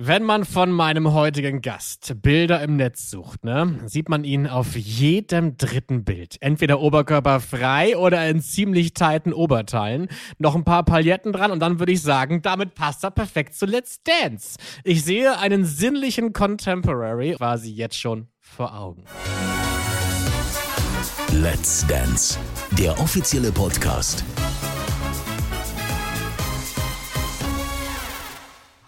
Wenn 0.00 0.22
man 0.22 0.44
von 0.44 0.70
meinem 0.70 1.12
heutigen 1.12 1.60
Gast 1.60 2.22
Bilder 2.22 2.62
im 2.62 2.76
Netz 2.76 3.10
sucht, 3.10 3.44
ne, 3.44 3.80
sieht 3.86 4.08
man 4.08 4.22
ihn 4.22 4.46
auf 4.46 4.76
jedem 4.76 5.56
dritten 5.56 6.04
Bild. 6.04 6.36
Entweder 6.40 6.78
oberkörperfrei 6.78 7.96
oder 7.96 8.24
in 8.28 8.40
ziemlich 8.40 8.94
tighten 8.94 9.32
Oberteilen. 9.32 10.06
Noch 10.38 10.54
ein 10.54 10.62
paar 10.62 10.84
Pailletten 10.84 11.32
dran 11.32 11.50
und 11.50 11.58
dann 11.58 11.80
würde 11.80 11.90
ich 11.90 12.00
sagen, 12.00 12.42
damit 12.42 12.76
passt 12.76 13.02
er 13.02 13.10
perfekt 13.10 13.54
zu 13.56 13.66
Let's 13.66 14.00
Dance. 14.04 14.56
Ich 14.84 15.02
sehe 15.02 15.36
einen 15.36 15.64
sinnlichen 15.64 16.32
Contemporary 16.32 17.34
quasi 17.36 17.72
jetzt 17.72 17.98
schon 17.98 18.28
vor 18.40 18.78
Augen. 18.78 19.04
Let's 21.32 21.84
Dance, 21.88 22.38
der 22.78 22.92
offizielle 23.00 23.50
Podcast 23.50 24.24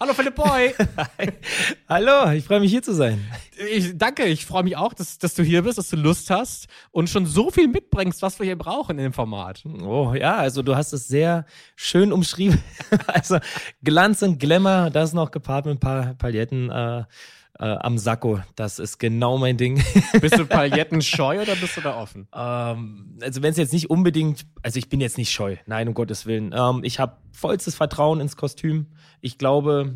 Hallo 0.01 0.15
Philipp 0.15 0.33
Boy. 0.33 0.73
Hallo, 1.87 2.31
ich 2.31 2.43
freue 2.43 2.59
mich 2.59 2.71
hier 2.71 2.81
zu 2.81 2.91
sein. 2.91 3.23
Ich, 3.71 3.95
danke, 3.95 4.25
ich 4.25 4.47
freue 4.47 4.63
mich 4.63 4.75
auch, 4.75 4.95
dass, 4.95 5.19
dass 5.19 5.35
du 5.35 5.43
hier 5.43 5.61
bist, 5.61 5.77
dass 5.77 5.89
du 5.91 5.95
Lust 5.95 6.31
hast 6.31 6.65
und 6.89 7.07
schon 7.07 7.27
so 7.27 7.51
viel 7.51 7.67
mitbringst, 7.67 8.23
was 8.23 8.39
wir 8.39 8.47
hier 8.47 8.57
brauchen 8.57 8.97
in 8.97 9.03
dem 9.03 9.13
Format. 9.13 9.63
Oh 9.63 10.15
ja, 10.15 10.37
also 10.37 10.63
du 10.63 10.75
hast 10.75 10.91
es 10.93 11.07
sehr 11.07 11.45
schön 11.75 12.11
umschrieben. 12.11 12.63
also 13.05 13.37
Glanz 13.83 14.23
und 14.23 14.39
Glamour, 14.39 14.89
das 14.89 15.13
noch 15.13 15.29
gepaart 15.29 15.67
mit 15.67 15.75
ein 15.75 15.79
paar 15.79 16.15
Paletten. 16.15 16.71
Äh, 16.71 17.03
äh, 17.61 17.77
am 17.79 17.97
Sakko. 17.97 18.41
Das 18.55 18.79
ist 18.79 18.97
genau 18.97 19.37
mein 19.37 19.55
Ding. 19.55 19.81
bist 20.19 20.37
du 20.37 20.45
Pailletten 20.45 21.01
scheu 21.01 21.41
oder 21.41 21.55
bist 21.55 21.77
du 21.77 21.81
da 21.81 21.95
offen? 21.95 22.27
Ähm, 22.35 23.19
also 23.21 23.43
wenn 23.43 23.51
es 23.51 23.57
jetzt 23.57 23.71
nicht 23.71 23.89
unbedingt, 23.89 24.45
also 24.63 24.79
ich 24.79 24.89
bin 24.89 24.99
jetzt 24.99 25.17
nicht 25.17 25.31
scheu, 25.31 25.57
nein, 25.67 25.87
um 25.87 25.93
Gottes 25.93 26.25
Willen. 26.25 26.53
Ähm, 26.57 26.81
ich 26.83 26.99
habe 26.99 27.17
vollstes 27.31 27.75
Vertrauen 27.75 28.19
ins 28.19 28.35
Kostüm. 28.35 28.87
Ich 29.21 29.37
glaube, 29.37 29.95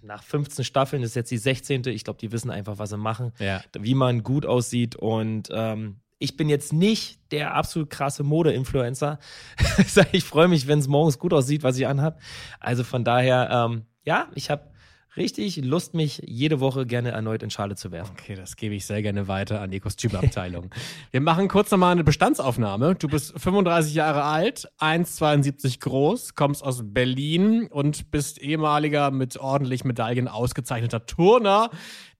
nach 0.00 0.22
15 0.22 0.64
Staffeln 0.64 1.02
ist 1.02 1.16
jetzt 1.16 1.30
die 1.30 1.38
16. 1.38 1.86
Ich 1.86 2.04
glaube, 2.04 2.20
die 2.20 2.30
wissen 2.30 2.50
einfach, 2.50 2.78
was 2.78 2.90
sie 2.90 2.96
machen, 2.96 3.32
ja. 3.40 3.62
wie 3.76 3.94
man 3.94 4.22
gut 4.22 4.46
aussieht 4.46 4.94
und 4.94 5.48
ähm, 5.52 5.96
ich 6.18 6.36
bin 6.36 6.48
jetzt 6.48 6.72
nicht 6.72 7.20
der 7.30 7.54
absolut 7.54 7.90
krasse 7.90 8.22
Mode-Influencer. 8.22 9.18
ich 10.12 10.24
freue 10.24 10.48
mich, 10.48 10.66
wenn 10.66 10.78
es 10.78 10.88
morgens 10.88 11.18
gut 11.18 11.34
aussieht, 11.34 11.62
was 11.62 11.76
ich 11.76 11.86
anhab. 11.86 12.20
Also 12.58 12.84
von 12.84 13.04
daher, 13.04 13.50
ähm, 13.50 13.82
ja, 14.02 14.28
ich 14.34 14.48
habe 14.48 14.70
richtig 15.16 15.56
Lust, 15.64 15.94
mich 15.94 16.22
jede 16.26 16.60
Woche 16.60 16.86
gerne 16.86 17.10
erneut 17.10 17.42
in 17.42 17.50
Schale 17.50 17.76
zu 17.76 17.92
werfen. 17.92 18.16
Okay, 18.18 18.34
das 18.34 18.56
gebe 18.56 18.74
ich 18.74 18.86
sehr 18.86 19.02
gerne 19.02 19.28
weiter 19.28 19.60
an 19.60 19.70
die 19.70 19.80
Kostümabteilung. 19.80 20.70
Wir 21.10 21.20
machen 21.20 21.48
kurz 21.48 21.70
nochmal 21.70 21.92
eine 21.92 22.04
Bestandsaufnahme. 22.04 22.94
Du 22.94 23.08
bist 23.08 23.38
35 23.38 23.94
Jahre 23.94 24.24
alt, 24.24 24.68
1,72 24.78 25.80
groß, 25.80 26.34
kommst 26.34 26.62
aus 26.62 26.82
Berlin 26.84 27.68
und 27.68 28.10
bist 28.10 28.38
ehemaliger 28.40 29.10
mit 29.10 29.36
ordentlich 29.38 29.84
Medaillen 29.84 30.28
ausgezeichneter 30.28 31.06
Turner, 31.06 31.70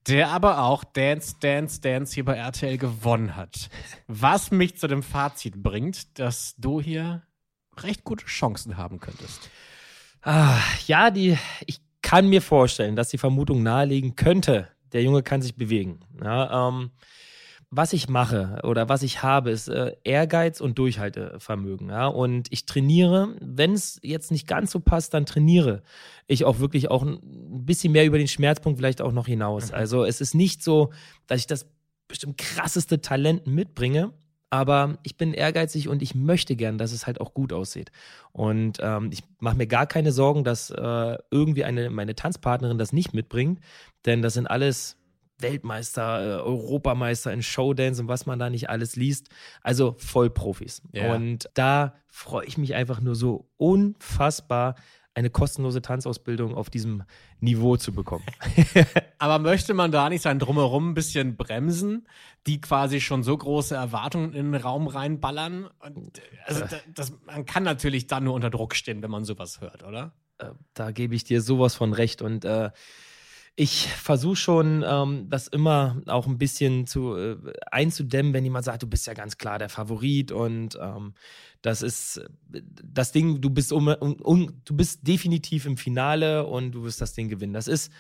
der 0.07 0.29
aber 0.29 0.63
auch 0.63 0.85
Dance, 0.85 1.37
Dance, 1.41 1.81
Dance 1.81 2.15
hier 2.15 2.25
bei 2.25 2.37
RTL 2.37 2.79
gewonnen 2.79 3.37
hat. 3.37 3.69
Was 4.07 4.51
mich 4.51 4.77
zu 4.77 4.87
dem 4.87 5.03
Fazit 5.03 5.63
bringt, 5.63 6.19
dass 6.19 6.55
du 6.59 6.81
hier 6.81 7.23
recht 7.79 8.05
gute 8.05 8.27
Chancen 8.27 8.77
haben 8.77 9.01
könntest. 9.01 9.51
Ah, 10.23 10.59
ja, 10.87 11.11
die, 11.11 11.39
ich 11.67 11.81
kann 12.07 12.29
mir 12.29 12.41
vorstellen, 12.41 12.95
dass 12.95 13.09
die 13.09 13.19
Vermutung 13.19 13.65
nahelegen 13.65 14.15
könnte, 14.15 14.69
der 14.93 15.03
Junge 15.03 15.25
kann 15.25 15.43
sich 15.43 15.57
bewegen. 15.57 15.99
Ja, 16.23 16.69
ähm, 16.69 16.93
was 17.71 17.93
ich 17.93 18.09
mache 18.09 18.61
oder 18.63 18.89
was 18.89 19.03
ich 19.03 19.25
habe, 19.25 19.51
ist 19.51 19.67
äh, 19.67 19.97
Ehrgeiz 20.05 20.61
und 20.61 20.79
Durchhaltevermögen. 20.79 21.89
Ja? 21.89 22.07
Und 22.07 22.47
ich 22.53 22.65
trainiere, 22.65 23.35
wenn 23.41 23.73
es 23.73 23.99
jetzt 24.05 24.31
nicht 24.31 24.47
ganz 24.47 24.71
so 24.71 24.79
passt, 24.79 25.15
dann 25.15 25.27
trainiere 25.27 25.83
ich 26.29 26.45
auch 26.45 26.61
wirklich 26.61 26.93
auch 26.93 27.03
ein 27.03 27.19
bisschen 27.67 27.93
mehr 27.93 28.07
über 28.07 28.19
den 28.19 28.29
Schmerzpunkt 28.29 28.79
vielleicht 28.79 29.03
auch 29.03 29.13
noch 29.13 29.27
hinaus. 29.27 29.71
Mhm. 29.71 29.75
Also 29.75 30.05
es 30.05 30.21
ist 30.21 30.33
nicht 30.33 30.63
so, 30.63 30.93
dass 31.27 31.41
ich 31.41 31.49
das 31.49 31.67
bestimmt 32.07 32.39
krasseste 32.39 33.01
Talent 33.01 33.49
mitbringe, 33.49 34.13
aber 34.51 34.99
ich 35.03 35.17
bin 35.17 35.35
ehrgeizig 35.35 35.89
und 35.89 36.03
ich 36.03 36.15
möchte 36.15 36.57
gern, 36.57 36.79
dass 36.79 36.93
es 36.93 37.07
halt 37.07 37.21
auch 37.21 37.35
gut 37.35 37.53
aussieht. 37.53 37.91
Und 38.33 38.79
ähm, 38.81 39.11
ich 39.13 39.25
mache 39.39 39.57
mir 39.57 39.67
gar 39.67 39.87
keine 39.87 40.13
Sorgen, 40.13 40.45
dass 40.45 40.71
äh, 40.71 41.19
irgendwie 41.31 41.65
eine, 41.65 41.91
meine 41.91 42.15
Tanzpartnerin 42.15 42.79
das 42.79 42.93
nicht 42.93 43.13
mitbringt, 43.13 43.61
denn 44.05 44.23
das 44.23 44.35
sind 44.35 44.47
alles 44.47 44.97
Weltmeister, 45.39 46.39
äh, 46.39 46.43
Europameister 46.43 47.33
in 47.33 47.43
Showdance 47.43 48.01
und 48.01 48.09
was 48.09 48.27
man 48.27 48.39
da 48.39 48.49
nicht 48.51 48.71
alles 48.71 48.97
liest. 48.97 49.29
Also 49.63 49.97
Vollprofis. 49.99 50.83
Ja. 50.93 51.15
Und 51.15 51.51
da 51.55 51.95
freue 52.09 52.47
ich 52.47 52.57
mich 52.57 52.75
einfach 52.75 53.01
nur 53.01 53.15
so 53.15 53.49
unfassbar, 53.57 54.77
eine 55.15 55.31
kostenlose 55.31 55.81
Tanzausbildung 55.81 56.55
auf 56.55 56.69
diesem 56.69 57.03
Niveau 57.41 57.77
zu 57.77 57.93
bekommen. 57.93 58.25
Aber 59.19 59.39
möchte 59.39 59.73
man 59.73 59.93
da 59.93 60.09
nicht 60.09 60.23
sein 60.23 60.39
Drumherum 60.39 60.91
ein 60.91 60.95
bisschen 60.95 61.37
bremsen, 61.37 62.07
die 62.47 62.61
quasi 62.61 63.01
schon 63.01 63.23
so 63.23 63.37
große 63.37 63.75
Erwartungen 63.75 64.35
in 64.35 64.53
den 64.53 64.61
Raum 64.61 64.87
reinballern? 64.89 65.69
Und, 65.81 66.21
also 66.45 66.61
das, 66.61 66.77
das, 66.95 67.13
man 67.25 67.47
kann 67.47 67.63
natürlich 67.63 68.07
dann 68.07 68.25
nur 68.25 68.35
unter 68.35 68.51
Druck 68.51 68.75
stehen, 68.75 69.03
wenn 69.03 69.11
man 69.11 69.25
sowas 69.25 69.61
hört, 69.61 69.85
oder? 69.85 70.13
Äh, 70.39 70.51
da 70.75 70.91
gebe 70.91 71.15
ich 71.15 71.25
dir 71.25 71.41
sowas 71.41 71.75
von 71.75 71.93
recht 71.93 72.21
und 72.21 72.45
äh, 72.45 72.71
ich 73.59 73.89
versuche 73.89 74.37
schon, 74.37 74.85
ähm, 74.87 75.31
das 75.31 75.49
immer 75.49 76.03
auch 76.07 76.27
ein 76.27 76.37
bisschen 76.37 76.87
zu 76.87 77.17
äh, 77.17 77.37
einzudämmen, 77.71 78.35
wenn 78.35 78.45
jemand 78.45 78.67
sagt, 78.67 78.83
du 78.83 78.87
bist 78.87 79.07
ja 79.07 79.15
ganz 79.15 79.39
klar 79.39 79.59
der 79.59 79.71
Favorit 79.71 80.31
und 80.31 80.79
ähm, 80.79 81.15
das 81.63 81.81
ist 81.81 82.21
das 82.49 83.13
Ding, 83.13 83.41
du 83.41 83.49
bist 83.49 83.73
um, 83.73 83.89
um, 83.89 84.61
du 84.63 84.77
bist 84.77 85.09
definitiv 85.09 85.65
im 85.65 85.79
Finale 85.79 86.47
und 86.47 86.73
du 86.73 86.85
wirst 86.85 87.01
das 87.01 87.15
Ding 87.15 87.31
gewinnen. 87.31 87.55
Das 87.55 87.67
ist, 87.67 87.91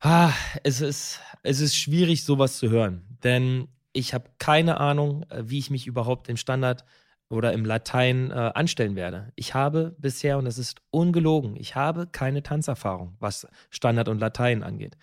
ah, 0.00 0.32
es 0.64 0.80
ist, 0.80 1.20
es 1.42 1.60
ist 1.60 1.76
schwierig, 1.76 2.24
sowas 2.24 2.58
zu 2.58 2.70
hören, 2.70 3.02
denn 3.22 3.68
ich 3.92 4.14
habe 4.14 4.30
keine 4.38 4.78
Ahnung, 4.78 5.24
äh, 5.30 5.42
wie 5.46 5.58
ich 5.58 5.70
mich 5.70 5.86
überhaupt 5.86 6.28
im 6.28 6.36
Standard 6.36 6.84
oder 7.30 7.52
im 7.52 7.64
Latein 7.64 8.30
äh, 8.30 8.52
anstellen 8.54 8.96
werde. 8.96 9.32
Ich 9.36 9.54
habe 9.54 9.94
bisher, 9.98 10.38
und 10.38 10.46
das 10.46 10.58
ist 10.58 10.80
ungelogen, 10.90 11.56
ich 11.56 11.74
habe 11.74 12.06
keine 12.06 12.42
Tanzerfahrung, 12.42 13.16
was 13.18 13.46
Standard 13.70 14.08
und 14.08 14.18
Latein 14.18 14.62
angeht. 14.62 14.96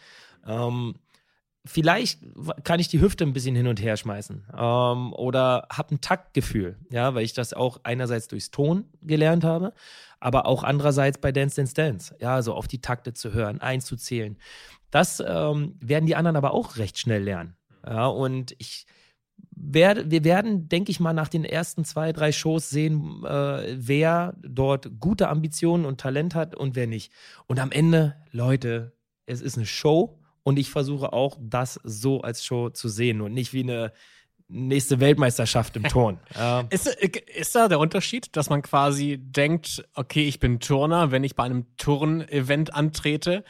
Ähm, 0.46 0.96
vielleicht 1.66 2.22
kann 2.64 2.80
ich 2.80 2.88
die 2.88 3.02
Hüfte 3.02 3.26
ein 3.26 3.34
bisschen 3.34 3.56
hin 3.56 3.68
und 3.68 3.82
her 3.82 3.98
schmeißen 3.98 4.46
ähm, 4.54 5.14
oder 5.14 5.68
habe 5.72 5.96
ein 5.96 6.02
Taktgefühl, 6.02 6.78
ja, 6.90 7.14
weil 7.14 7.26
ich 7.26 7.34
das 7.34 7.54
auch 7.54 7.80
einerseits 7.84 8.28
durchs 8.28 8.52
Ton 8.52 8.86
gelernt 9.02 9.44
habe, 9.44 9.74
aber 10.20 10.46
auch 10.46 10.64
andererseits 10.64 11.20
bei 11.20 11.32
Dance 11.32 11.56
Dance 11.56 11.74
Dance, 11.74 12.16
ja, 12.20 12.42
so 12.42 12.54
auf 12.54 12.68
die 12.68 12.82
Takte 12.82 13.14
zu 13.14 13.34
hören, 13.34 13.62
einzuzählen. 13.62 14.38
Das 14.96 15.20
ähm, 15.20 15.76
werden 15.82 16.06
die 16.06 16.16
anderen 16.16 16.38
aber 16.38 16.54
auch 16.54 16.78
recht 16.78 16.98
schnell 16.98 17.22
lernen. 17.22 17.58
Ja, 17.86 18.08
und 18.08 18.56
ich 18.60 18.86
werde, 19.52 20.10
wir 20.10 20.24
werden, 20.24 20.70
denke 20.70 20.90
ich 20.90 21.02
mal, 21.02 21.12
nach 21.12 21.28
den 21.28 21.44
ersten 21.44 21.84
zwei, 21.84 22.14
drei 22.14 22.32
Shows 22.32 22.70
sehen, 22.70 23.22
äh, 23.26 23.76
wer 23.76 24.38
dort 24.42 25.02
gute 25.02 25.28
Ambitionen 25.28 25.84
und 25.84 26.00
Talent 26.00 26.34
hat 26.34 26.56
und 26.56 26.78
wer 26.78 26.88
nicht. 26.88 27.12
Und 27.46 27.60
am 27.60 27.74
Ende, 27.74 28.16
Leute, 28.32 28.94
es 29.26 29.42
ist 29.42 29.58
eine 29.58 29.66
Show 29.66 30.18
und 30.44 30.58
ich 30.58 30.70
versuche 30.70 31.12
auch, 31.12 31.38
das 31.42 31.78
so 31.84 32.22
als 32.22 32.46
Show 32.46 32.70
zu 32.70 32.88
sehen 32.88 33.20
und 33.20 33.34
nicht 33.34 33.52
wie 33.52 33.64
eine 33.64 33.92
nächste 34.48 35.02
Weltmeisterschaft 35.02 35.76
im 35.76 35.84
Turn. 35.84 36.22
ja. 36.36 36.62
ist, 36.70 36.88
ist 36.88 37.54
da 37.54 37.68
der 37.68 37.80
Unterschied, 37.80 38.34
dass 38.38 38.50
man 38.50 38.62
quasi 38.62 39.18
denkt, 39.20 39.84
okay, 39.94 40.26
ich 40.26 40.40
bin 40.40 40.62
Turner, 40.62 41.12
wenn 41.12 41.26
ich 41.26 41.36
bei 41.36 41.44
einem 41.44 41.66
Turn-Event 41.76 42.74
antrete, 42.74 43.44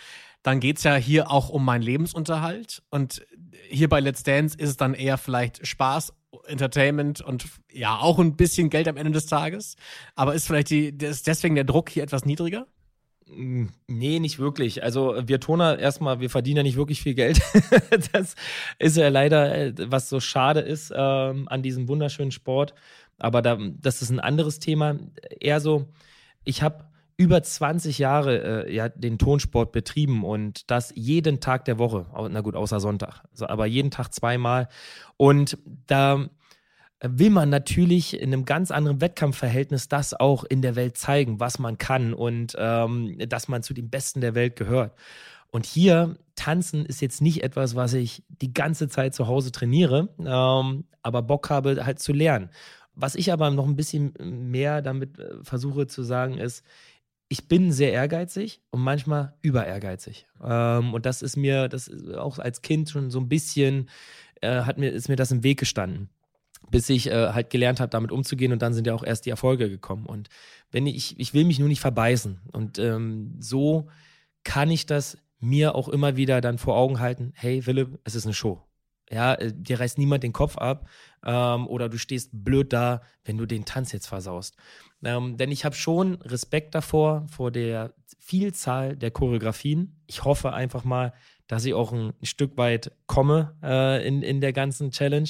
dann 0.45 0.59
geht 0.59 0.77
es 0.77 0.83
ja 0.83 0.93
hier 0.95 1.31
auch 1.31 1.49
um 1.49 1.65
meinen 1.65 1.81
Lebensunterhalt. 1.81 2.83
Und 2.91 3.25
hier 3.67 3.89
bei 3.89 3.99
Let's 3.99 4.21
Dance 4.21 4.55
ist 4.55 4.69
es 4.69 4.77
dann 4.77 4.93
eher 4.93 5.17
vielleicht 5.17 5.65
Spaß, 5.65 6.13
Entertainment 6.45 7.19
und 7.19 7.47
ja, 7.71 7.97
auch 7.97 8.19
ein 8.19 8.35
bisschen 8.35 8.69
Geld 8.69 8.87
am 8.87 8.95
Ende 8.95 9.11
des 9.11 9.25
Tages. 9.25 9.75
Aber 10.13 10.35
ist 10.35 10.45
vielleicht 10.45 10.69
die, 10.69 10.89
ist 10.89 11.25
deswegen 11.25 11.55
der 11.55 11.63
Druck 11.63 11.89
hier 11.89 12.03
etwas 12.03 12.25
niedriger? 12.25 12.67
Mm, 13.25 13.69
nee, 13.87 14.19
nicht 14.19 14.37
wirklich. 14.37 14.83
Also 14.83 15.15
wir 15.25 15.39
Toner 15.39 15.79
erstmal, 15.79 16.19
wir 16.19 16.29
verdienen 16.29 16.57
ja 16.57 16.63
nicht 16.63 16.77
wirklich 16.77 17.01
viel 17.01 17.15
Geld. 17.15 17.41
das 18.11 18.35
ist 18.77 18.97
ja 18.97 19.09
leider, 19.09 19.55
äh, 19.55 19.73
was 19.89 20.09
so 20.09 20.19
schade 20.19 20.59
ist 20.59 20.93
ähm, 20.95 21.47
an 21.47 21.63
diesem 21.63 21.87
wunderschönen 21.87 22.31
Sport. 22.31 22.75
Aber 23.17 23.41
da, 23.41 23.57
das 23.81 24.03
ist 24.03 24.11
ein 24.11 24.19
anderes 24.19 24.59
Thema. 24.59 24.99
Eher 25.39 25.59
so, 25.59 25.87
ich 26.43 26.61
habe 26.61 26.85
über 27.17 27.41
20 27.41 27.97
Jahre 27.99 28.65
äh, 28.65 28.73
ja, 28.73 28.89
den 28.89 29.17
Tonsport 29.17 29.71
betrieben 29.71 30.23
und 30.23 30.69
das 30.69 30.91
jeden 30.95 31.39
Tag 31.39 31.65
der 31.65 31.77
Woche. 31.79 32.07
Na 32.29 32.41
gut, 32.41 32.55
außer 32.55 32.79
Sonntag. 32.79 33.23
Also, 33.31 33.47
aber 33.47 33.65
jeden 33.65 33.91
Tag 33.91 34.13
zweimal. 34.13 34.67
Und 35.17 35.57
da 35.87 36.29
will 37.01 37.29
man 37.29 37.49
natürlich 37.49 38.19
in 38.19 38.33
einem 38.33 38.45
ganz 38.45 38.71
anderen 38.71 39.01
Wettkampfverhältnis 39.01 39.87
das 39.87 40.13
auch 40.13 40.43
in 40.43 40.61
der 40.61 40.75
Welt 40.75 40.97
zeigen, 40.97 41.39
was 41.39 41.59
man 41.59 41.77
kann 41.77 42.13
und 42.13 42.55
ähm, 42.57 43.17
dass 43.29 43.47
man 43.47 43.63
zu 43.63 43.73
den 43.73 43.89
Besten 43.89 44.21
der 44.21 44.35
Welt 44.35 44.55
gehört. 44.55 44.93
Und 45.51 45.65
hier 45.65 46.17
tanzen 46.35 46.85
ist 46.85 47.01
jetzt 47.01 47.21
nicht 47.21 47.43
etwas, 47.43 47.75
was 47.75 47.93
ich 47.93 48.23
die 48.27 48.53
ganze 48.53 48.89
Zeit 48.89 49.13
zu 49.13 49.27
Hause 49.27 49.51
trainiere, 49.51 50.09
ähm, 50.19 50.85
aber 51.01 51.21
Bock 51.21 51.49
habe 51.49 51.85
halt 51.85 51.99
zu 51.99 52.11
lernen. 52.11 52.49
Was 52.93 53.15
ich 53.15 53.31
aber 53.31 53.51
noch 53.51 53.67
ein 53.67 53.75
bisschen 53.75 54.13
mehr 54.49 54.81
damit 54.81 55.19
äh, 55.19 55.43
versuche 55.43 55.87
zu 55.87 56.03
sagen, 56.03 56.37
ist, 56.37 56.63
ich 57.27 57.47
bin 57.47 57.71
sehr 57.71 57.91
ehrgeizig 57.91 58.61
und 58.71 58.81
manchmal 58.81 59.33
über 59.41 59.65
ehrgeizig. 59.65 60.27
Ähm, 60.43 60.93
und 60.93 61.05
das 61.05 61.21
ist 61.21 61.37
mir, 61.37 61.67
das 61.67 61.87
ist 61.87 62.13
auch 62.15 62.39
als 62.39 62.61
Kind 62.61 62.89
schon 62.89 63.09
so 63.09 63.19
ein 63.19 63.29
bisschen, 63.29 63.89
äh, 64.41 64.61
hat 64.61 64.77
mir, 64.77 64.89
ist 64.89 65.09
mir 65.09 65.15
das 65.15 65.31
im 65.31 65.43
Weg 65.43 65.59
gestanden. 65.59 66.09
Bis 66.71 66.89
ich 66.89 67.07
äh, 67.07 67.33
halt 67.33 67.49
gelernt 67.49 67.79
habe, 67.79 67.89
damit 67.89 68.11
umzugehen 68.11 68.51
und 68.51 68.61
dann 68.61 68.73
sind 68.73 68.87
ja 68.87 68.93
auch 68.93 69.03
erst 69.03 69.25
die 69.25 69.29
Erfolge 69.29 69.69
gekommen. 69.69 70.05
Und 70.05 70.29
wenn 70.71 70.87
ich, 70.87 71.19
ich 71.19 71.33
will 71.33 71.45
mich 71.45 71.59
nur 71.59 71.67
nicht 71.67 71.79
verbeißen. 71.79 72.41
Und 72.51 72.79
ähm, 72.79 73.35
so 73.39 73.87
kann 74.43 74.69
ich 74.69 74.85
das 74.85 75.17
mir 75.39 75.75
auch 75.75 75.89
immer 75.89 76.15
wieder 76.15 76.41
dann 76.41 76.57
vor 76.57 76.75
Augen 76.75 76.99
halten, 76.99 77.33
hey 77.35 77.61
Philipp, 77.61 77.99
es 78.03 78.15
ist 78.15 78.25
eine 78.25 78.33
Show. 78.33 78.61
Ja, 79.11 79.35
äh, 79.35 79.53
dir 79.53 79.79
reißt 79.79 79.97
niemand 79.97 80.23
den 80.23 80.33
Kopf 80.33 80.57
ab 80.57 80.87
ähm, 81.23 81.67
oder 81.67 81.89
du 81.89 81.97
stehst 81.97 82.29
blöd 82.33 82.73
da, 82.73 83.01
wenn 83.23 83.37
du 83.37 83.45
den 83.45 83.65
Tanz 83.65 83.91
jetzt 83.91 84.07
versaust. 84.07 84.55
Ähm, 85.03 85.37
denn 85.37 85.51
ich 85.51 85.65
habe 85.65 85.75
schon 85.75 86.15
Respekt 86.21 86.73
davor, 86.73 87.25
vor 87.29 87.51
der 87.51 87.93
Vielzahl 88.19 88.95
der 88.95 89.11
Choreografien. 89.11 90.01
Ich 90.07 90.23
hoffe 90.23 90.53
einfach 90.53 90.83
mal, 90.83 91.13
dass 91.47 91.65
ich 91.65 91.75
auch 91.75 91.93
ein 91.93 92.13
Stück 92.23 92.57
weit 92.57 92.91
komme 93.05 93.55
äh, 93.61 94.07
in, 94.07 94.23
in 94.23 94.41
der 94.41 94.53
ganzen 94.53 94.91
Challenge 94.91 95.29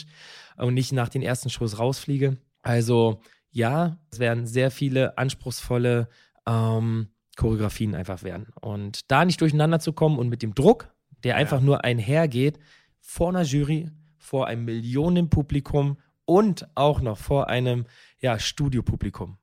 und 0.57 0.73
nicht 0.73 0.93
nach 0.93 1.09
den 1.09 1.21
ersten 1.21 1.49
Shows 1.49 1.77
rausfliege. 1.77 2.37
Also 2.61 3.19
ja, 3.51 3.97
es 4.11 4.19
werden 4.19 4.47
sehr 4.47 4.71
viele 4.71 5.17
anspruchsvolle 5.17 6.07
ähm, 6.47 7.09
Choreografien 7.35 7.95
einfach 7.95 8.23
werden. 8.23 8.47
Und 8.61 9.11
da 9.11 9.25
nicht 9.25 9.41
durcheinander 9.41 9.79
zu 9.79 9.93
kommen 9.93 10.17
und 10.17 10.29
mit 10.29 10.41
dem 10.41 10.55
Druck, 10.55 10.93
der 11.23 11.35
einfach 11.35 11.59
nur 11.59 11.83
einhergeht, 11.83 12.59
vor 13.05 13.29
einer 13.29 13.43
Jury, 13.43 13.91
vor 14.17 14.47
einem 14.47 14.65
Millionenpublikum 14.65 15.97
und 16.25 16.67
auch 16.75 17.01
noch 17.01 17.17
vor 17.17 17.47
einem 17.47 17.85
ja, 18.19 18.39
Studiopublikum. 18.39 19.37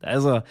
Also, 0.00 0.42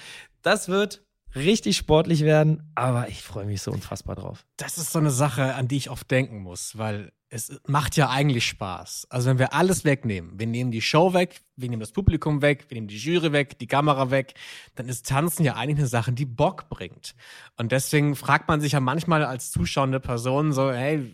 das 0.42 0.68
wird 0.68 1.06
richtig 1.36 1.78
sportlich 1.78 2.22
werden, 2.22 2.72
aber 2.74 3.08
ich 3.08 3.22
freue 3.22 3.46
mich 3.46 3.62
so 3.62 3.72
unfassbar 3.72 4.16
drauf. 4.16 4.48
Das 4.58 4.80
ist 4.80 4.92
so 4.92 4.98
eine 4.98 5.12
Sache, 5.12 5.54
an 5.54 5.68
die 5.68 5.78
ich 5.78 5.92
oft 5.92 6.10
denken 6.10 6.40
muss, 6.42 6.76
weil 6.78 7.14
es 7.34 7.60
macht 7.66 7.98
ja 7.98 8.12
eigentlich 8.12 8.46
Spaß. 8.46 9.08
Also 9.10 9.28
wenn 9.28 9.40
wir 9.40 9.54
alles 9.54 9.86
wegnehmen, 9.86 10.38
wir 10.38 10.46
nehmen 10.46 10.70
die 10.70 10.84
Show 10.84 11.16
weg, 11.16 11.42
wir 11.56 11.68
nehmen 11.68 11.80
das 11.80 11.92
Publikum 11.92 12.44
weg, 12.44 12.66
wir 12.70 12.76
nehmen 12.76 12.88
die 12.88 12.98
Jury 12.98 13.32
weg, 13.32 13.58
die 13.58 13.66
Kamera 13.66 14.12
weg, 14.12 14.36
dann 14.76 14.88
ist 14.88 15.08
Tanzen 15.08 15.44
ja 15.44 15.56
eigentlich 15.56 15.80
eine 15.80 15.88
Sache, 15.88 16.12
die 16.12 16.28
Bock 16.28 16.70
bringt. 16.70 17.16
Und 17.58 17.72
deswegen 17.72 18.16
fragt 18.16 18.48
man 18.48 18.62
sich 18.62 18.74
ja 18.74 18.80
manchmal 18.80 19.26
als 19.26 19.52
zuschauende 19.52 20.00
Person 20.00 20.54
so, 20.54 20.72
hey, 20.72 21.12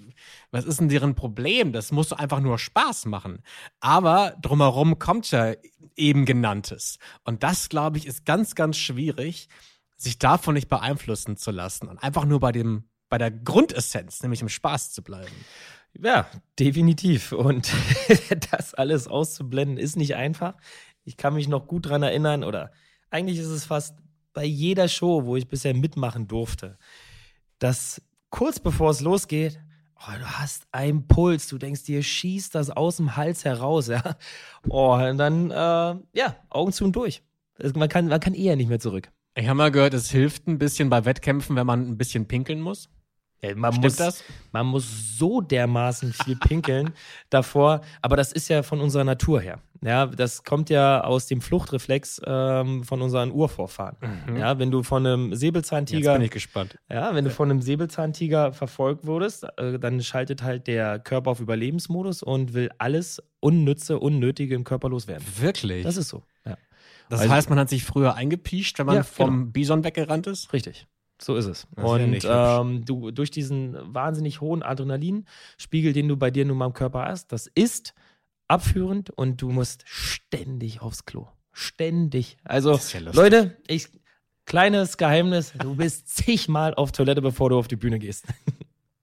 was 0.51 0.66
ist 0.66 0.81
denn 0.81 0.89
deren 0.89 1.16
Problem? 1.16 1.71
Das 1.71 1.94
muss 1.94 2.12
einfach 2.12 2.42
nur 2.42 2.60
Spaß 2.60 3.06
machen. 3.06 3.42
Aber 3.80 4.36
drumherum 4.42 5.00
kommt 5.00 5.31
ja 5.31 5.54
eben 5.95 6.25
genanntes. 6.25 7.00
Und 7.24 7.44
das, 7.44 7.69
glaube 7.69 7.98
ich, 7.98 8.06
ist 8.06 8.25
ganz, 8.25 8.56
ganz 8.56 8.75
schwierig, 8.75 9.48
sich 9.95 10.19
davon 10.19 10.56
nicht 10.56 10.68
beeinflussen 10.68 11.38
zu 11.38 11.51
lassen 11.51 11.88
und 11.88 11.98
einfach 11.98 12.25
nur 12.25 12.42
bei 12.42 12.51
dem, 12.51 12.89
bei 13.07 13.18
der 13.18 13.31
Grundessenz, 13.31 14.21
nämlich 14.21 14.42
im 14.42 14.50
Spaß 14.50 14.92
zu 14.92 15.01
bleiben. 15.01 15.33
Ja, 15.98 16.30
definitiv. 16.60 17.32
Und 17.32 17.72
das 18.52 18.74
alles 18.74 19.08
auszublenden 19.08 19.78
ist 19.78 19.96
nicht 19.96 20.16
einfach. 20.16 20.56
Ich 21.04 21.18
kann 21.18 21.34
mich 21.34 21.48
noch 21.48 21.68
gut 21.68 21.88
dran 21.88 22.04
erinnern, 22.04 22.44
oder 22.44 22.72
eigentlich 23.10 23.40
ist 23.40 23.48
es 23.48 23.66
fast 23.66 23.98
bei 24.34 24.46
jeder 24.46 24.88
Show, 24.88 25.26
wo 25.26 25.36
ich 25.36 25.48
bisher 25.48 25.74
mitmachen 25.74 26.28
durfte, 26.28 26.78
dass 27.58 28.02
kurz 28.30 28.60
bevor 28.60 28.92
es 28.92 29.02
losgeht, 29.02 29.60
oh, 29.96 30.12
du 30.18 30.26
hast 30.26 30.68
einen 30.72 31.08
Puls, 31.08 31.48
du 31.48 31.58
denkst 31.58 31.84
dir, 31.84 32.04
schießt 32.04 32.54
das 32.56 32.70
aus 32.70 32.98
dem 32.98 33.16
Hals 33.16 33.44
heraus, 33.46 33.88
ja. 33.88 34.16
Oh, 34.68 34.94
und 34.94 35.18
dann, 35.18 35.52
äh, 35.52 35.56
ja, 35.56 36.36
Augen 36.50 36.72
zu 36.72 36.86
und 36.86 36.96
durch. 36.96 37.24
Man 37.74 37.90
kann, 37.90 38.08
man 38.08 38.20
kann 38.20 38.34
eher 38.34 38.56
nicht 38.56 38.70
mehr 38.70 38.80
zurück. 38.80 39.12
Ich 39.36 39.48
habe 39.48 39.58
mal 39.58 39.72
gehört, 39.72 39.94
es 39.94 40.10
hilft 40.10 40.48
ein 40.48 40.58
bisschen 40.58 40.90
bei 40.90 41.06
Wettkämpfen, 41.06 41.56
wenn 41.56 41.68
man 41.68 41.88
ein 41.88 41.98
bisschen 41.98 42.28
pinkeln 42.28 42.62
muss. 42.62 42.90
Ja, 43.42 43.56
man, 43.56 43.72
Stimmt 43.72 43.84
muss, 43.86 43.96
das? 43.96 44.24
man 44.52 44.68
muss 44.68 45.18
so 45.18 45.42
dermaßen 45.42 46.14
viel 46.14 46.36
pinkeln 46.36 46.92
davor, 47.30 47.82
aber 48.02 48.18
das 48.18 48.32
ist 48.34 48.50
ja 48.50 48.64
von 48.64 48.82
unserer 48.82 49.04
Natur 49.04 49.40
her. 49.40 49.60
Ja, 49.82 50.08
das 50.08 50.44
kommt 50.44 50.70
ja 50.70 51.02
aus 51.06 51.28
dem 51.28 51.40
Fluchtreflex 51.40 52.22
ähm, 52.26 52.84
von 52.84 53.02
unseren 53.02 53.32
Urvorfahren. 53.32 53.96
Mhm. 54.28 54.36
Ja, 54.36 54.60
wenn 54.60 54.72
du 54.72 54.84
von 54.84 55.06
einem 55.06 55.34
Säbelzahntiger. 55.34 56.00
Jetzt 56.00 56.14
bin 56.14 56.22
ich 56.24 56.32
gespannt. 56.32 56.78
Ja, 56.90 57.16
wenn 57.16 57.24
du 57.24 57.32
von 57.32 57.50
einem 57.50 57.62
Säbelzahntiger 57.62 58.52
verfolgt 58.52 59.06
wurdest, 59.06 59.46
äh, 59.58 59.80
dann 59.80 60.02
schaltet 60.02 60.44
halt 60.44 60.68
der 60.68 61.00
Körper 61.00 61.32
auf 61.32 61.40
Überlebensmodus 61.40 62.24
und 62.24 62.54
will 62.54 62.70
alles 62.78 63.24
Unnütze, 63.40 64.00
Unnötige 64.00 64.54
im 64.54 64.66
Körper 64.66 64.90
loswerden. 64.90 65.26
Wirklich? 65.38 65.84
Das 65.84 65.96
ist 65.96 66.10
so. 66.10 66.24
Ja. 66.46 66.58
Das 67.08 67.22
also, 67.22 67.34
heißt, 67.34 67.50
man 67.50 67.58
hat 67.58 67.70
sich 67.70 67.86
früher 67.86 68.16
eingepiescht, 68.16 68.80
wenn 68.80 68.86
man 68.86 68.96
ja, 68.96 69.04
vom 69.04 69.40
genau. 69.40 69.52
Bison 69.52 69.84
weggerannt 69.86 70.28
ist? 70.28 70.52
Richtig. 70.52 70.88
So 71.21 71.36
ist 71.36 71.45
es. 71.45 71.68
Das 71.75 71.86
und 71.86 72.19
ähm, 72.24 72.86
du 72.86 73.12
durch 73.12 73.30
diesen 73.31 73.75
wahnsinnig 73.94 74.42
hohen 74.42 74.63
Adrenalinspiegel, 74.63 75.94
den 75.94 76.07
du 76.07 76.18
bei 76.18 76.31
dir 76.31 76.45
nun 76.45 76.57
mal 76.57 76.68
im 76.68 76.74
Körper 76.74 77.06
hast, 77.06 77.31
das 77.31 77.48
ist 77.48 77.94
abführend 78.48 79.10
und 79.12 79.42
du 79.42 79.50
musst 79.50 79.83
ständig 79.86 80.81
aufs 80.81 81.06
Klo. 81.06 81.27
Ständig. 81.51 82.38
Also, 82.44 82.80
ja 82.94 83.12
Leute, 83.12 83.57
ich, 83.68 83.88
kleines 84.45 84.98
Geheimnis, 84.98 85.54
du 85.57 85.75
bist 85.75 86.07
zigmal 86.07 86.74
auf 86.74 86.92
Toilette, 86.92 87.21
bevor 87.21 87.50
du 87.50 87.57
auf 87.57 87.68
die 87.68 87.75
Bühne 87.75 88.00
gehst. 88.00 88.25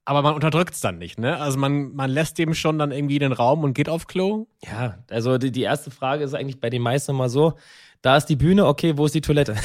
Aber 0.09 0.23
man 0.23 0.35
unterdrückt 0.35 0.73
es 0.73 0.81
dann 0.81 0.99
nicht, 0.99 1.19
ne? 1.19 1.37
Also 1.39 1.59
man, 1.59 1.93
man 1.93 2.09
lässt 2.11 2.39
dem 2.39 2.55
schon 2.55 2.79
dann 2.79 2.93
irgendwie 2.93 3.19
den 3.19 3.33
Raum 3.33 3.65
und 3.65 3.75
geht 3.75 3.89
auf 3.89 4.07
Klo. 4.07 4.47
Ja, 4.65 4.99
also 5.11 5.37
die, 5.37 5.51
die 5.51 5.63
erste 5.63 5.91
Frage 5.91 6.23
ist 6.23 6.33
eigentlich 6.33 6.61
bei 6.61 6.71
den 6.71 6.81
meisten 6.81 7.11
immer 7.11 7.29
so, 7.29 7.55
da 8.03 8.17
ist 8.17 8.27
die 8.27 8.37
Bühne, 8.37 8.67
okay, 8.67 8.97
wo 8.97 9.07
ist 9.07 9.17
die 9.17 9.21
Toilette? 9.21 9.57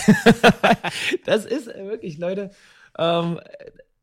das 1.26 1.46
ist 1.46 1.68
wirklich, 1.68 2.18
Leute. 2.18 2.50
Ähm, 2.98 3.40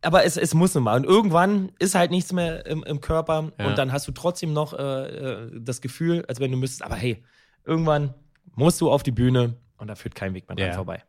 aber 0.01 0.25
es, 0.25 0.37
es 0.37 0.55
muss 0.55 0.77
nun 0.77 0.85
mal. 0.85 0.97
Und 0.97 1.05
irgendwann 1.05 1.73
ist 1.81 1.97
halt 1.97 2.13
nichts 2.13 2.33
mehr 2.33 2.65
im, 2.67 2.85
im 2.85 3.01
Körper 3.01 3.51
ja. 3.59 3.67
und 3.67 3.77
dann 3.77 3.91
hast 3.91 4.07
du 4.07 4.13
trotzdem 4.13 4.53
noch 4.53 4.75
äh, 4.75 4.83
äh, 4.83 5.51
das 5.61 5.81
Gefühl, 5.81 6.25
als 6.29 6.39
wenn 6.39 6.53
du 6.53 6.57
müsstest, 6.57 6.85
aber 6.85 6.95
hey, 6.95 7.25
irgendwann 7.65 8.15
musst 8.55 8.81
du 8.81 8.93
auf 8.93 9.03
die 9.03 9.11
Bühne 9.11 9.57
und 9.77 9.89
da 9.89 9.97
führt 9.97 10.15
kein 10.15 10.35
Weg 10.35 10.49
mehr 10.49 10.55
dran 10.55 10.69
ja. 10.69 10.75
vorbei. 10.75 11.03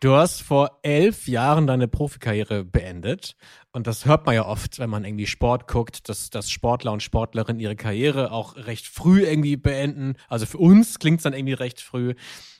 Du 0.00 0.14
hast 0.14 0.42
vor 0.42 0.78
elf 0.82 1.26
Jahren 1.26 1.66
deine 1.66 1.88
Profikarriere 1.88 2.64
beendet. 2.64 3.34
Und 3.72 3.88
das 3.88 4.06
hört 4.06 4.26
man 4.26 4.34
ja 4.36 4.46
oft, 4.46 4.78
wenn 4.78 4.88
man 4.88 5.04
irgendwie 5.04 5.26
Sport 5.26 5.66
guckt, 5.66 6.08
dass, 6.08 6.30
dass 6.30 6.50
Sportler 6.50 6.92
und 6.92 7.02
Sportlerinnen 7.02 7.58
ihre 7.58 7.74
Karriere 7.74 8.30
auch 8.30 8.54
recht 8.54 8.86
früh 8.86 9.24
irgendwie 9.24 9.56
beenden. 9.56 10.14
Also 10.28 10.46
für 10.46 10.58
uns 10.58 11.00
klingt 11.00 11.18
es 11.18 11.24
dann 11.24 11.32
irgendwie 11.32 11.54
recht 11.54 11.80
früh. 11.80 12.14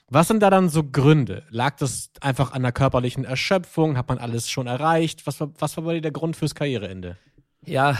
Was 0.09 0.27
sind 0.27 0.41
da 0.41 0.49
dann 0.49 0.67
so 0.67 0.83
Gründe? 0.83 1.45
Lag 1.49 1.77
das 1.77 2.11
einfach 2.19 2.51
an 2.51 2.63
der 2.63 2.73
körperlichen 2.73 3.23
Erschöpfung? 3.23 3.95
Hat 3.95 4.09
man 4.09 4.17
alles 4.17 4.49
schon 4.49 4.67
erreicht? 4.67 5.25
Was 5.25 5.39
war, 5.39 5.51
was 5.59 5.77
war 5.77 5.85
bei 5.85 5.93
dir 5.93 6.01
der 6.01 6.11
Grund 6.11 6.35
fürs 6.35 6.55
Karriereende? 6.55 7.17
Ja, 7.65 7.97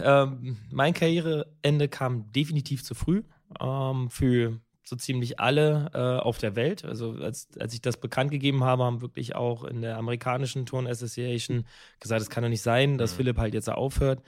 ähm, 0.00 0.56
mein 0.70 0.94
Karriereende 0.94 1.88
kam 1.88 2.32
definitiv 2.32 2.82
zu 2.84 2.94
früh. 2.94 3.22
Ähm, 3.60 4.08
für 4.08 4.60
so 4.88 4.96
ziemlich 4.96 5.38
alle 5.38 5.90
äh, 5.94 6.22
auf 6.22 6.38
der 6.38 6.56
Welt. 6.56 6.84
Also 6.84 7.12
als, 7.12 7.48
als 7.58 7.74
ich 7.74 7.80
das 7.80 7.98
bekannt 7.98 8.30
gegeben 8.30 8.64
habe, 8.64 8.84
haben 8.84 9.00
wirklich 9.00 9.34
auch 9.34 9.64
in 9.64 9.82
der 9.82 9.98
amerikanischen 9.98 10.66
Turn 10.66 10.86
Association 10.86 11.66
gesagt, 12.00 12.22
es 12.22 12.30
kann 12.30 12.42
doch 12.42 12.50
nicht 12.50 12.62
sein, 12.62 12.98
dass 12.98 13.12
mhm. 13.12 13.16
Philipp 13.16 13.38
halt 13.38 13.54
jetzt 13.54 13.68
aufhört. 13.68 14.22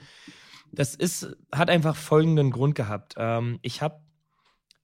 Das 0.73 0.95
ist, 0.95 1.37
hat 1.52 1.71
einfach 1.71 1.97
folgenden 1.97 2.50
Grund 2.50 2.75
gehabt. 2.75 3.14
Ähm, 3.17 3.59
ich 3.62 3.83
habe 3.83 4.00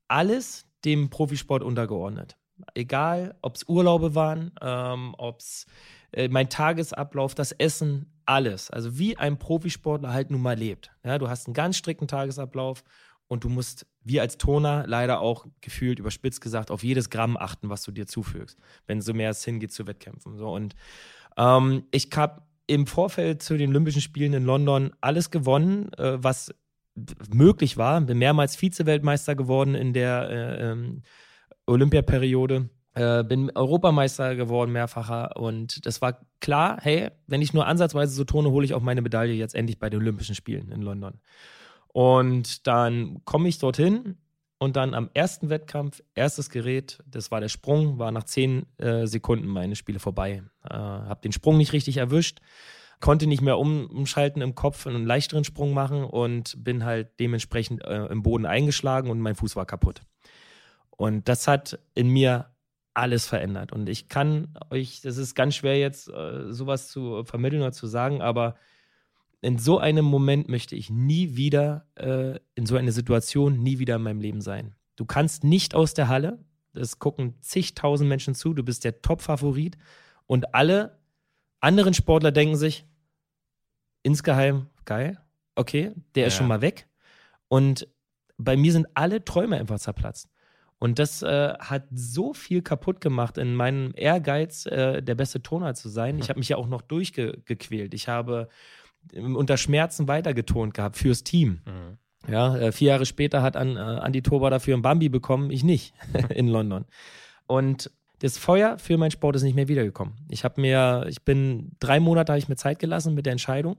alles 0.08 0.66
dem 0.84 1.10
Profisport 1.10 1.62
untergeordnet. 1.62 2.36
Egal, 2.74 3.36
ob 3.42 3.56
es 3.56 3.68
Urlaube 3.68 4.14
waren, 4.14 4.52
ähm, 4.62 5.14
ob 5.18 5.40
es 5.40 5.66
äh, 6.12 6.28
mein 6.28 6.48
Tagesablauf, 6.48 7.34
das 7.34 7.52
Essen, 7.52 8.12
alles. 8.24 8.70
Also 8.70 8.98
wie 8.98 9.16
ein 9.16 9.38
Profisportler 9.38 10.12
halt 10.12 10.30
nun 10.30 10.42
mal 10.42 10.56
lebt. 10.56 10.90
Ja, 11.04 11.18
du 11.18 11.28
hast 11.28 11.46
einen 11.46 11.54
ganz 11.54 11.76
strikten 11.76 12.08
Tagesablauf 12.08 12.82
und 13.28 13.44
du 13.44 13.48
musst, 13.48 13.86
wie 14.02 14.20
als 14.20 14.38
Toner, 14.38 14.84
leider 14.86 15.20
auch 15.20 15.46
gefühlt 15.60 15.98
überspitzt 15.98 16.40
gesagt, 16.40 16.70
auf 16.70 16.84
jedes 16.84 17.10
Gramm 17.10 17.36
achten, 17.36 17.70
was 17.70 17.82
du 17.82 17.92
dir 17.92 18.06
zufügst, 18.06 18.58
wenn 18.86 19.00
so 19.00 19.14
mehr 19.14 19.30
es 19.30 19.44
hingeht 19.44 19.72
zu 19.72 19.86
Wettkämpfen. 19.86 20.36
So, 20.36 20.54
und 20.54 20.74
ähm, 21.36 21.84
ich 21.90 22.08
habe 22.14 22.42
im 22.66 22.86
Vorfeld 22.86 23.42
zu 23.42 23.56
den 23.56 23.70
Olympischen 23.70 24.00
Spielen 24.00 24.32
in 24.32 24.44
London 24.44 24.92
alles 25.00 25.30
gewonnen, 25.30 25.92
äh, 25.94 26.22
was 26.22 26.52
möglich 27.32 27.76
war. 27.76 28.00
Bin 28.00 28.18
mehrmals 28.18 28.56
Vize-Weltmeister 28.56 29.34
geworden 29.34 29.74
in 29.74 29.92
der 29.92 30.30
äh, 30.30 30.70
ähm, 30.70 31.02
Olympiaperiode. 31.66 32.70
Äh, 32.94 33.24
bin 33.24 33.50
Europameister 33.54 34.34
geworden, 34.36 34.72
mehrfacher. 34.72 35.36
Und 35.36 35.84
das 35.84 36.00
war 36.00 36.20
klar, 36.40 36.78
hey, 36.80 37.10
wenn 37.26 37.42
ich 37.42 37.52
nur 37.52 37.66
ansatzweise 37.66 38.14
so 38.14 38.24
tone, 38.24 38.50
hole 38.50 38.64
ich 38.64 38.72
auch 38.72 38.80
meine 38.80 39.02
Medaille 39.02 39.34
jetzt 39.34 39.54
endlich 39.54 39.78
bei 39.78 39.90
den 39.90 40.00
Olympischen 40.00 40.34
Spielen 40.34 40.70
in 40.72 40.80
London. 40.80 41.20
Und 41.96 42.66
dann 42.66 43.22
komme 43.24 43.48
ich 43.48 43.58
dorthin 43.58 44.18
und 44.58 44.76
dann 44.76 44.92
am 44.92 45.08
ersten 45.14 45.48
Wettkampf, 45.48 46.02
erstes 46.14 46.50
Gerät, 46.50 47.02
das 47.06 47.30
war 47.30 47.40
der 47.40 47.48
Sprung, 47.48 47.98
war 47.98 48.12
nach 48.12 48.24
zehn 48.24 48.66
äh, 48.76 49.06
Sekunden 49.06 49.46
meine 49.46 49.76
Spiele 49.76 49.98
vorbei. 49.98 50.42
Äh, 50.68 50.74
hab 50.74 51.22
den 51.22 51.32
Sprung 51.32 51.56
nicht 51.56 51.72
richtig 51.72 51.96
erwischt, 51.96 52.40
konnte 53.00 53.26
nicht 53.26 53.40
mehr 53.40 53.56
um, 53.56 53.86
umschalten 53.86 54.42
im 54.42 54.54
Kopf, 54.54 54.86
einen 54.86 55.06
leichteren 55.06 55.44
Sprung 55.44 55.72
machen 55.72 56.04
und 56.04 56.62
bin 56.62 56.84
halt 56.84 57.18
dementsprechend 57.18 57.82
äh, 57.82 58.04
im 58.08 58.22
Boden 58.22 58.44
eingeschlagen 58.44 59.08
und 59.08 59.22
mein 59.22 59.34
Fuß 59.34 59.56
war 59.56 59.64
kaputt. 59.64 60.02
Und 60.90 61.30
das 61.30 61.48
hat 61.48 61.78
in 61.94 62.10
mir 62.10 62.50
alles 62.92 63.26
verändert. 63.26 63.72
Und 63.72 63.88
ich 63.88 64.10
kann 64.10 64.52
euch, 64.68 65.00
das 65.00 65.16
ist 65.16 65.34
ganz 65.34 65.54
schwer 65.54 65.78
jetzt 65.78 66.10
äh, 66.10 66.52
sowas 66.52 66.88
zu 66.88 67.24
vermitteln 67.24 67.62
oder 67.62 67.72
zu 67.72 67.86
sagen, 67.86 68.20
aber 68.20 68.56
in 69.46 69.58
so 69.58 69.78
einem 69.78 70.04
Moment 70.04 70.48
möchte 70.48 70.74
ich 70.74 70.90
nie 70.90 71.36
wieder 71.36 71.86
äh, 71.94 72.40
in 72.56 72.66
so 72.66 72.76
einer 72.76 72.90
Situation 72.90 73.62
nie 73.62 73.78
wieder 73.78 73.94
in 73.94 74.02
meinem 74.02 74.20
Leben 74.20 74.40
sein. 74.40 74.74
Du 74.96 75.04
kannst 75.04 75.44
nicht 75.44 75.72
aus 75.72 75.94
der 75.94 76.08
Halle, 76.08 76.44
es 76.74 76.98
gucken 76.98 77.34
zigtausend 77.42 78.08
Menschen 78.08 78.34
zu, 78.34 78.54
du 78.54 78.64
bist 78.64 78.82
der 78.82 79.02
Top-Favorit 79.02 79.78
und 80.26 80.52
alle 80.52 80.98
anderen 81.60 81.94
Sportler 81.94 82.32
denken 82.32 82.56
sich, 82.56 82.86
insgeheim, 84.02 84.66
geil, 84.84 85.20
okay, 85.54 85.92
der 86.16 86.22
ja. 86.22 86.26
ist 86.26 86.34
schon 86.34 86.48
mal 86.48 86.60
weg. 86.60 86.88
Und 87.46 87.86
bei 88.38 88.56
mir 88.56 88.72
sind 88.72 88.88
alle 88.94 89.24
Träume 89.24 89.58
einfach 89.58 89.78
zerplatzt. 89.78 90.28
Und 90.78 90.98
das 90.98 91.22
äh, 91.22 91.54
hat 91.60 91.84
so 91.92 92.34
viel 92.34 92.62
kaputt 92.62 93.00
gemacht 93.00 93.38
in 93.38 93.54
meinem 93.54 93.92
Ehrgeiz, 93.94 94.66
äh, 94.66 95.02
der 95.02 95.14
beste 95.14 95.40
Toner 95.40 95.74
zu 95.74 95.88
sein. 95.88 96.18
Ich 96.18 96.30
habe 96.30 96.40
mich 96.40 96.48
ja 96.48 96.56
auch 96.56 96.66
noch 96.66 96.82
durchgequält. 96.82 97.94
Ich 97.94 98.08
habe 98.08 98.48
unter 99.14 99.56
Schmerzen 99.56 100.08
weitergetont 100.08 100.74
gehabt 100.74 100.96
fürs 100.96 101.24
Team. 101.24 101.60
Mhm. 101.64 101.98
Ja, 102.28 102.56
äh, 102.56 102.72
vier 102.72 102.88
Jahre 102.88 103.06
später 103.06 103.42
hat 103.42 103.56
an, 103.56 103.76
äh, 103.76 103.80
Andi 103.80 104.22
Toba 104.22 104.50
dafür 104.50 104.76
ein 104.76 104.82
Bambi 104.82 105.08
bekommen, 105.08 105.50
ich 105.50 105.64
nicht 105.64 105.94
in 106.30 106.48
London. 106.48 106.84
Und 107.46 107.90
das 108.20 108.38
Feuer 108.38 108.78
für 108.78 108.96
meinen 108.96 109.10
Sport 109.10 109.36
ist 109.36 109.42
nicht 109.42 109.54
mehr 109.54 109.68
wiedergekommen. 109.68 110.14
Ich 110.28 110.44
habe 110.44 110.60
mir, 110.60 111.06
ich 111.08 111.22
bin 111.22 111.72
drei 111.80 112.00
Monate 112.00 112.32
habe 112.32 112.38
ich 112.38 112.48
mir 112.48 112.56
Zeit 112.56 112.78
gelassen 112.78 113.14
mit 113.14 113.26
der 113.26 113.32
Entscheidung, 113.32 113.76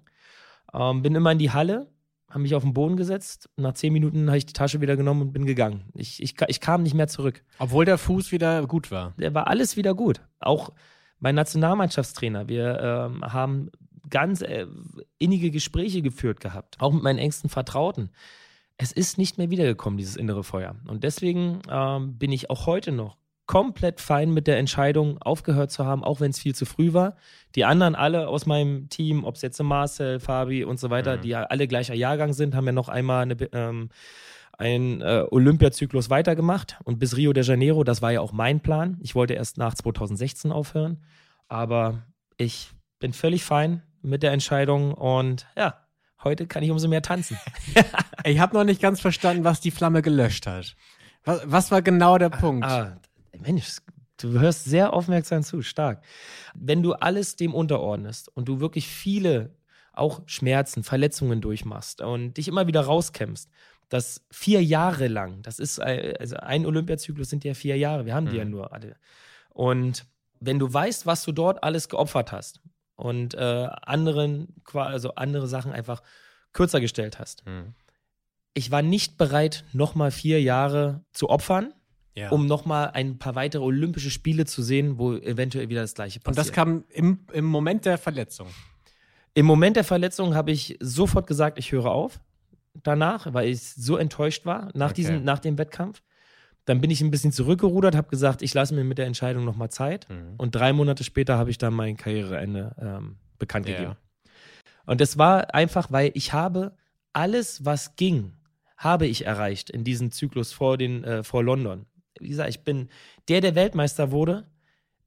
ähm, 0.73 1.01
bin 1.01 1.15
immer 1.15 1.31
in 1.31 1.39
die 1.39 1.51
Halle, 1.51 1.87
habe 2.29 2.41
mich 2.41 2.55
auf 2.55 2.63
den 2.63 2.73
Boden 2.73 2.97
gesetzt. 2.97 3.49
Nach 3.55 3.73
zehn 3.73 3.93
Minuten 3.93 4.27
habe 4.27 4.37
ich 4.37 4.45
die 4.45 4.53
Tasche 4.53 4.81
wieder 4.81 4.95
genommen 4.95 5.21
und 5.21 5.33
bin 5.33 5.45
gegangen. 5.45 5.85
Ich, 5.95 6.21
ich, 6.21 6.35
ich 6.47 6.59
kam 6.59 6.83
nicht 6.83 6.93
mehr 6.93 7.07
zurück. 7.07 7.43
Obwohl 7.57 7.85
der 7.85 7.97
Fuß 7.97 8.31
wieder 8.31 8.65
gut 8.67 8.91
war. 8.91 9.13
Der 9.17 9.33
war 9.33 9.47
alles 9.47 9.77
wieder 9.77 9.95
gut. 9.95 10.21
Auch 10.39 10.71
mein 11.19 11.35
Nationalmannschaftstrainer. 11.35 12.47
Wir 12.47 12.79
ähm, 12.79 13.23
haben 13.23 13.71
ganz 14.09 14.41
äh, 14.41 14.67
innige 15.17 15.51
Gespräche 15.51 16.01
geführt 16.01 16.39
gehabt, 16.39 16.77
auch 16.79 16.93
mit 16.93 17.03
meinen 17.03 17.19
engsten 17.19 17.49
Vertrauten. 17.49 18.11
Es 18.77 18.91
ist 18.91 19.17
nicht 19.17 19.37
mehr 19.37 19.49
wiedergekommen, 19.49 19.97
dieses 19.97 20.15
innere 20.15 20.43
Feuer. 20.43 20.75
Und 20.87 21.03
deswegen 21.03 21.61
ähm, 21.69 22.17
bin 22.17 22.31
ich 22.31 22.49
auch 22.49 22.67
heute 22.67 22.91
noch 22.91 23.17
komplett 23.47 24.01
fein 24.01 24.31
mit 24.31 24.45
der 24.45 24.57
Entscheidung, 24.57 25.19
aufgehört 25.19 25.71
zu 25.71 25.85
haben, 25.85 26.03
auch 26.03 26.19
wenn 26.19 26.31
es 26.31 26.39
viel 26.39 26.53
zu 26.53 26.65
früh 26.65 26.93
war. 26.93 27.15
Die 27.55 27.65
anderen 27.65 27.95
alle 27.95 28.27
aus 28.27 28.45
meinem 28.45 28.89
Team, 28.89 29.23
ob 29.23 29.35
es 29.35 29.41
jetzt 29.41 29.61
Marcel, 29.63 30.19
Fabi 30.19 30.65
und 30.65 30.79
so 30.79 30.89
weiter, 30.89 31.17
mhm. 31.17 31.21
die 31.21 31.29
ja 31.29 31.43
alle 31.43 31.67
gleicher 31.67 31.95
Jahrgang 31.95 32.33
sind, 32.33 32.53
haben 32.53 32.65
ja 32.65 32.73
noch 32.73 32.89
einmal 32.89 33.23
eine, 33.23 33.35
ähm, 33.53 33.89
einen 34.57 35.01
äh, 35.01 35.25
Olympiazyklus 35.31 36.09
weitergemacht. 36.09 36.77
Und 36.83 36.99
bis 36.99 37.15
Rio 37.15 37.31
de 37.31 37.43
Janeiro, 37.43 37.83
das 37.85 38.01
war 38.01 38.11
ja 38.11 38.19
auch 38.19 38.33
mein 38.33 38.59
Plan. 38.59 38.97
Ich 39.01 39.15
wollte 39.15 39.33
erst 39.33 39.57
nach 39.57 39.73
2016 39.73 40.51
aufhören. 40.51 41.01
Aber 41.47 42.03
ich 42.35 42.71
bin 42.99 43.13
völlig 43.13 43.45
fein 43.45 43.81
mit 44.01 44.23
der 44.23 44.31
Entscheidung 44.31 44.93
und 44.93 45.47
ja, 45.55 45.79
heute 46.23 46.47
kann 46.47 46.63
ich 46.63 46.71
umso 46.71 46.87
mehr 46.87 47.01
tanzen. 47.01 47.37
ich 48.23 48.39
habe 48.39 48.55
noch 48.55 48.63
nicht 48.63 48.81
ganz 48.81 48.99
verstanden, 48.99 49.43
was 49.43 49.61
die 49.61 49.71
Flamme 49.71 50.01
gelöscht 50.01 50.47
hat. 50.47 50.75
Was, 51.23 51.41
was 51.45 51.71
war 51.71 51.81
genau 51.81 52.17
der 52.17 52.29
Punkt? 52.29 52.65
Ah, 52.65 52.99
Mensch, 53.39 53.77
du 54.17 54.39
hörst 54.39 54.65
sehr 54.65 54.93
aufmerksam 54.93 55.43
zu, 55.43 55.61
stark. 55.61 56.03
Wenn 56.55 56.83
du 56.83 56.93
alles 56.93 57.35
dem 57.35 57.53
unterordnest 57.53 58.29
und 58.35 58.47
du 58.47 58.59
wirklich 58.59 58.87
viele 58.87 59.55
auch 59.93 60.21
Schmerzen, 60.25 60.83
Verletzungen 60.83 61.41
durchmachst 61.41 62.01
und 62.01 62.37
dich 62.37 62.47
immer 62.47 62.67
wieder 62.67 62.81
rauskämpfst, 62.81 63.49
das 63.89 64.21
vier 64.29 64.63
Jahre 64.63 65.07
lang, 65.07 65.41
das 65.41 65.59
ist, 65.59 65.79
äh, 65.79 66.13
also 66.19 66.35
ein 66.37 66.65
Olympiazyklus 66.65 67.29
sind 67.29 67.43
ja 67.43 67.53
vier 67.53 67.77
Jahre, 67.77 68.05
wir 68.05 68.13
haben 68.13 68.27
die 68.27 68.33
mhm. 68.33 68.37
ja 68.37 68.45
nur 68.45 68.73
alle. 68.73 68.95
Und 69.49 70.05
wenn 70.39 70.59
du 70.59 70.71
weißt, 70.71 71.05
was 71.05 71.23
du 71.23 71.31
dort 71.31 71.63
alles 71.63 71.89
geopfert 71.89 72.31
hast 72.31 72.61
und 72.97 73.35
äh, 73.35 73.69
anderen, 73.83 74.53
also 74.73 75.15
andere 75.15 75.47
Sachen 75.47 75.71
einfach 75.71 76.03
kürzer 76.51 76.81
gestellt 76.81 77.19
hast. 77.19 77.45
Mhm. 77.45 77.73
Ich 78.53 78.71
war 78.71 78.81
nicht 78.81 79.17
bereit, 79.17 79.63
nochmal 79.71 80.11
vier 80.11 80.41
Jahre 80.41 81.05
zu 81.13 81.29
opfern, 81.29 81.73
ja. 82.15 82.29
um 82.29 82.47
nochmal 82.47 82.89
ein 82.93 83.19
paar 83.19 83.35
weitere 83.35 83.61
Olympische 83.63 84.09
Spiele 84.09 84.45
zu 84.45 84.63
sehen, 84.63 84.97
wo 84.97 85.13
eventuell 85.13 85.69
wieder 85.69 85.81
das 85.81 85.93
Gleiche 85.93 86.19
passiert. 86.19 86.37
Und 86.37 86.45
das 86.45 86.51
kam 86.51 86.83
im, 86.89 87.25
im 87.31 87.45
Moment 87.45 87.85
der 87.85 87.99
Verletzung? 87.99 88.47
Im 89.35 89.45
Moment 89.45 89.75
der 89.75 89.83
Verletzung 89.83 90.33
habe 90.33 90.51
ich 90.51 90.77
sofort 90.81 91.27
gesagt, 91.27 91.59
ich 91.59 91.71
höre 91.71 91.91
auf 91.91 92.19
danach, 92.83 93.33
weil 93.33 93.49
ich 93.49 93.61
so 93.61 93.97
enttäuscht 93.97 94.45
war 94.45 94.71
nach, 94.73 94.87
okay. 94.87 94.95
diesem, 94.95 95.23
nach 95.23 95.39
dem 95.39 95.57
Wettkampf. 95.57 96.01
Dann 96.67 96.79
bin 96.79 96.91
ich 96.91 97.01
ein 97.01 97.09
bisschen 97.09 97.31
zurückgerudert, 97.31 97.95
habe 97.95 98.09
gesagt, 98.09 98.43
ich 98.43 98.53
lasse 98.53 98.75
mir 98.75 98.83
mit 98.83 98.99
der 98.99 99.07
Entscheidung 99.07 99.43
nochmal 99.43 99.69
Zeit. 99.69 100.07
Mhm. 100.09 100.35
Und 100.37 100.53
drei 100.53 100.71
Monate 100.71 101.03
später 101.03 101.37
habe 101.37 101.49
ich 101.49 101.57
dann 101.57 101.73
mein 101.73 101.97
Karriereende 101.97 102.75
ähm, 102.79 103.17
bekannt 103.39 103.65
gegeben. 103.65 103.95
Und 104.85 105.01
es 105.01 105.17
war 105.17 105.53
einfach, 105.55 105.91
weil 105.91 106.11
ich 106.13 106.33
habe 106.33 106.77
alles, 107.11 107.65
was 107.65 107.95
ging, 107.95 108.33
habe 108.77 109.07
ich 109.07 109.25
erreicht 109.25 109.69
in 109.69 109.83
diesem 109.83 110.11
Zyklus 110.11 110.53
vor, 110.53 110.77
den, 110.77 111.03
äh, 111.03 111.23
vor 111.23 111.43
London 111.43 111.87
wie 112.19 112.29
gesagt, 112.29 112.49
ich 112.49 112.63
bin 112.63 112.89
der, 113.27 113.41
der 113.41 113.55
Weltmeister 113.55 114.11
wurde, 114.11 114.45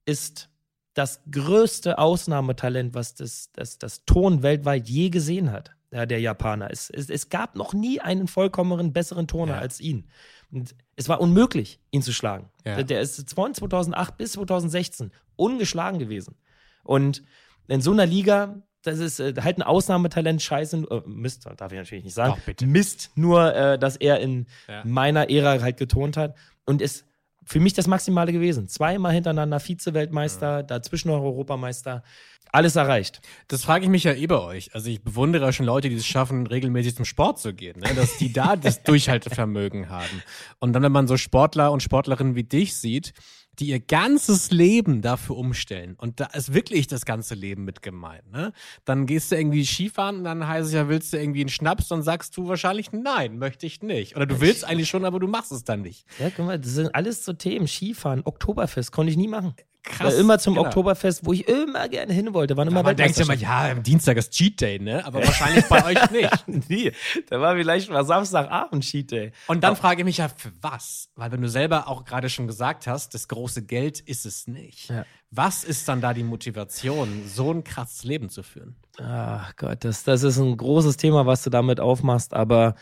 ist 0.04 0.48
das 0.94 1.22
größte 1.30 1.98
Ausnahmetalent, 1.98 2.94
was 2.94 3.14
das, 3.14 3.50
das, 3.52 3.78
das 3.78 4.04
Ton 4.04 4.42
weltweit 4.42 4.88
je 4.88 5.10
gesehen 5.10 5.52
hat, 5.52 5.72
ja, 5.92 6.04
der 6.04 6.20
Japaner. 6.20 6.70
Es, 6.70 6.90
es, 6.90 7.10
es 7.10 7.28
gab 7.28 7.56
noch 7.56 7.72
nie 7.72 8.00
einen 8.00 8.26
vollkommeneren, 8.26 8.92
besseren 8.92 9.28
Turner 9.28 9.54
ja. 9.54 9.60
als 9.60 9.80
ihn. 9.80 10.08
Und 10.52 10.74
es 10.96 11.08
war 11.08 11.20
unmöglich, 11.20 11.80
ihn 11.90 12.02
zu 12.02 12.12
schlagen. 12.12 12.50
Ja. 12.64 12.76
Der, 12.76 12.84
der 12.84 13.00
ist 13.00 13.32
von 13.34 13.54
2008 13.54 14.16
bis 14.16 14.32
2016 14.32 15.12
ungeschlagen 15.36 15.98
gewesen. 15.98 16.36
Und 16.82 17.22
in 17.68 17.80
so 17.80 17.92
einer 17.92 18.06
Liga, 18.06 18.62
das 18.82 18.98
ist 18.98 19.20
äh, 19.20 19.34
halt 19.40 19.58
ein 19.58 19.62
Ausnahmetalent, 19.62 20.42
scheiße, 20.42 20.86
äh, 20.90 21.02
Mist, 21.06 21.46
darf 21.56 21.72
ich 21.72 21.78
natürlich 21.78 22.04
nicht 22.04 22.14
sagen. 22.14 22.34
Ach, 22.36 22.66
Mist, 22.66 23.10
nur, 23.14 23.54
äh, 23.54 23.78
dass 23.78 23.96
er 23.96 24.20
in 24.20 24.46
ja. 24.68 24.82
meiner 24.84 25.30
Ära 25.30 25.60
halt 25.60 25.76
getont 25.76 26.16
hat. 26.16 26.36
Und 26.64 26.82
ist 26.82 27.04
für 27.50 27.58
mich 27.58 27.72
das 27.72 27.88
Maximale 27.88 28.32
gewesen. 28.32 28.68
Zweimal 28.68 29.12
hintereinander 29.12 29.58
Vize-Weltmeister, 29.58 30.58
ja. 30.58 30.62
dazwischen 30.62 31.08
noch 31.08 31.20
Europameister. 31.20 32.04
Alles 32.52 32.76
erreicht. 32.76 33.20
Das 33.48 33.64
frage 33.64 33.84
ich 33.84 33.90
mich 33.90 34.04
ja 34.04 34.12
eh 34.12 34.28
bei 34.28 34.38
euch. 34.38 34.72
Also 34.72 34.88
ich 34.88 35.02
bewundere 35.02 35.52
schon 35.52 35.66
Leute, 35.66 35.88
die 35.88 35.96
es 35.96 36.06
schaffen, 36.06 36.46
regelmäßig 36.46 36.94
zum 36.94 37.04
Sport 37.04 37.40
zu 37.40 37.52
gehen, 37.52 37.80
ne? 37.80 37.92
dass 37.96 38.18
die 38.18 38.32
da 38.32 38.54
das 38.60 38.84
Durchhaltevermögen 38.84 39.88
haben. 39.88 40.22
Und 40.60 40.74
dann, 40.74 40.84
wenn 40.84 40.92
man 40.92 41.08
so 41.08 41.16
Sportler 41.16 41.72
und 41.72 41.82
Sportlerinnen 41.82 42.36
wie 42.36 42.44
dich 42.44 42.76
sieht, 42.76 43.14
die 43.60 43.66
ihr 43.66 43.80
ganzes 43.80 44.50
Leben 44.50 45.02
dafür 45.02 45.36
umstellen. 45.36 45.94
Und 45.96 46.18
da 46.18 46.26
ist 46.26 46.54
wirklich 46.54 46.86
das 46.86 47.04
ganze 47.04 47.34
Leben 47.34 47.64
mit 47.64 47.82
gemeint. 47.82 48.30
Ne? 48.32 48.52
Dann 48.84 49.06
gehst 49.06 49.30
du 49.30 49.36
irgendwie 49.36 49.64
Skifahren 49.64 50.18
und 50.18 50.24
dann 50.24 50.48
heißt 50.48 50.68
es 50.68 50.72
ja, 50.72 50.88
willst 50.88 51.12
du 51.12 51.18
irgendwie 51.18 51.40
einen 51.40 51.50
Schnaps? 51.50 51.88
Dann 51.88 52.02
sagst 52.02 52.36
du 52.36 52.48
wahrscheinlich, 52.48 52.92
nein, 52.92 53.38
möchte 53.38 53.66
ich 53.66 53.82
nicht. 53.82 54.16
Oder 54.16 54.26
du 54.26 54.40
willst 54.40 54.64
eigentlich 54.64 54.88
schon, 54.88 55.04
aber 55.04 55.20
du 55.20 55.28
machst 55.28 55.52
es 55.52 55.64
dann 55.64 55.82
nicht. 55.82 56.06
Ja, 56.18 56.30
guck 56.34 56.46
mal, 56.46 56.58
das 56.58 56.72
sind 56.72 56.94
alles 56.94 57.24
so 57.24 57.34
Themen. 57.34 57.68
Skifahren, 57.68 58.22
Oktoberfest, 58.24 58.92
konnte 58.92 59.10
ich 59.10 59.16
nie 59.16 59.28
machen. 59.28 59.54
Krass. 59.82 60.12
War 60.12 60.20
immer 60.20 60.38
zum 60.38 60.54
genau. 60.54 60.66
Oktoberfest, 60.66 61.24
wo 61.24 61.32
ich 61.32 61.48
immer 61.48 61.88
gerne 61.88 62.12
hin 62.12 62.34
wollte. 62.34 62.56
Waren 62.56 62.68
immer 62.68 62.82
man 62.82 62.96
denkt 62.96 63.16
ja 63.16 63.24
mal, 63.24 63.36
ja, 63.36 63.70
am 63.70 63.82
Dienstag 63.82 64.18
ist 64.18 64.30
Cheat 64.32 64.60
Day, 64.60 64.78
ne? 64.78 65.04
Aber 65.06 65.24
wahrscheinlich 65.24 65.64
bei 65.66 65.84
euch 65.84 66.10
nicht. 66.48 66.68
Nie. 66.68 66.92
Da 67.28 67.40
war 67.40 67.56
vielleicht 67.56 67.90
mal 67.90 68.04
Samstagabend 68.04 68.84
Cheat 68.84 69.10
Day. 69.10 69.32
Und 69.46 69.64
dann 69.64 69.72
Aber 69.72 69.80
frage 69.80 70.02
ich 70.02 70.04
mich 70.04 70.18
ja, 70.18 70.28
für 70.28 70.52
was? 70.60 71.08
Weil 71.14 71.32
wenn 71.32 71.40
du 71.40 71.48
selber 71.48 71.88
auch 71.88 72.04
gerade 72.04 72.28
schon 72.28 72.46
gesagt 72.46 72.86
hast, 72.86 73.14
das 73.14 73.28
große 73.28 73.64
Geld 73.64 74.00
ist 74.00 74.26
es 74.26 74.46
nicht. 74.46 74.90
Ja. 74.90 75.06
Was 75.30 75.64
ist 75.64 75.88
dann 75.88 76.00
da 76.00 76.12
die 76.12 76.24
Motivation, 76.24 77.22
so 77.26 77.52
ein 77.52 77.64
krasses 77.64 78.04
Leben 78.04 78.28
zu 78.28 78.42
führen? 78.42 78.76
Ach 78.98 79.54
Gott, 79.56 79.84
das, 79.84 80.04
das 80.04 80.24
ist 80.24 80.38
ein 80.38 80.56
großes 80.56 80.96
Thema, 80.98 81.24
was 81.24 81.42
du 81.42 81.50
damit 81.50 81.80
aufmachst. 81.80 82.34
Aber 82.34 82.74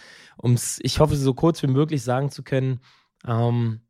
ums, 0.43 0.78
ich 0.83 0.99
hoffe, 0.99 1.14
so 1.14 1.35
kurz 1.35 1.62
wie 1.62 1.69
möglich 1.69 2.02
sagen 2.02 2.31
zu 2.31 2.43
können, 2.43 2.81
ähm, 3.26 3.83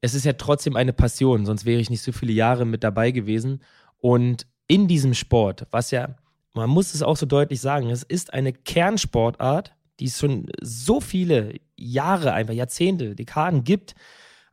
es 0.00 0.14
ist 0.14 0.24
ja 0.24 0.34
trotzdem 0.34 0.76
eine 0.76 0.92
Passion, 0.92 1.46
sonst 1.46 1.64
wäre 1.64 1.80
ich 1.80 1.90
nicht 1.90 2.02
so 2.02 2.12
viele 2.12 2.32
Jahre 2.32 2.64
mit 2.64 2.84
dabei 2.84 3.10
gewesen. 3.10 3.62
Und 3.98 4.46
in 4.68 4.88
diesem 4.88 5.14
Sport, 5.14 5.66
was 5.70 5.90
ja, 5.90 6.16
man 6.54 6.70
muss 6.70 6.94
es 6.94 7.02
auch 7.02 7.16
so 7.16 7.26
deutlich 7.26 7.60
sagen, 7.60 7.90
es 7.90 8.02
ist 8.02 8.32
eine 8.32 8.52
Kernsportart, 8.52 9.74
die 10.00 10.06
es 10.06 10.18
schon 10.18 10.48
so 10.60 11.00
viele 11.00 11.54
Jahre, 11.76 12.32
einfach 12.32 12.54
Jahrzehnte, 12.54 13.14
Dekaden 13.14 13.64
gibt, 13.64 13.94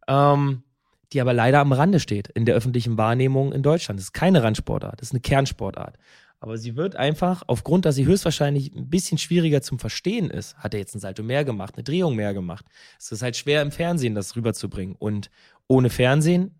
ähm, 0.07 0.63
die 1.11 1.21
aber 1.21 1.33
leider 1.33 1.59
am 1.59 1.71
Rande 1.71 1.99
steht 1.99 2.29
in 2.29 2.45
der 2.45 2.55
öffentlichen 2.55 2.97
Wahrnehmung 2.97 3.53
in 3.53 3.63
Deutschland. 3.63 3.99
Es 3.99 4.07
ist 4.07 4.13
keine 4.13 4.43
Randsportart, 4.43 5.01
es 5.01 5.09
ist 5.09 5.13
eine 5.13 5.21
Kernsportart. 5.21 5.97
Aber 6.43 6.57
sie 6.57 6.75
wird 6.75 6.97
einfach, 6.97 7.43
aufgrund, 7.47 7.85
dass 7.85 7.95
sie 7.95 8.05
höchstwahrscheinlich 8.05 8.75
ein 8.75 8.89
bisschen 8.89 9.17
schwieriger 9.17 9.61
zum 9.61 9.79
Verstehen 9.79 10.29
ist, 10.29 10.57
hat 10.57 10.73
er 10.73 10.81
jetzt 10.81 10.93
ein 10.93 10.99
Salto 10.99 11.23
mehr 11.23 11.45
gemacht, 11.45 11.75
eine 11.75 11.85
Drehung 11.85 12.17
mehr 12.17 12.33
gemacht. 12.33 12.65
Es 12.99 13.13
ist 13.13 13.21
halt 13.21 13.37
schwer 13.37 13.61
im 13.61 13.71
Fernsehen, 13.71 14.13
das 14.13 14.35
rüberzubringen. 14.35 14.97
Und 14.99 15.31
ohne 15.67 15.89
Fernsehen 15.89 16.53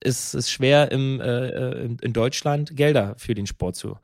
ist 0.00 0.32
es 0.32 0.50
schwer 0.50 0.90
im, 0.92 1.20
äh, 1.20 1.48
äh 1.48 1.96
in 2.00 2.14
Deutschland 2.14 2.74
Gelder 2.74 3.14
für 3.18 3.34
den 3.34 3.46
Sport 3.46 3.76
zu 3.76 3.98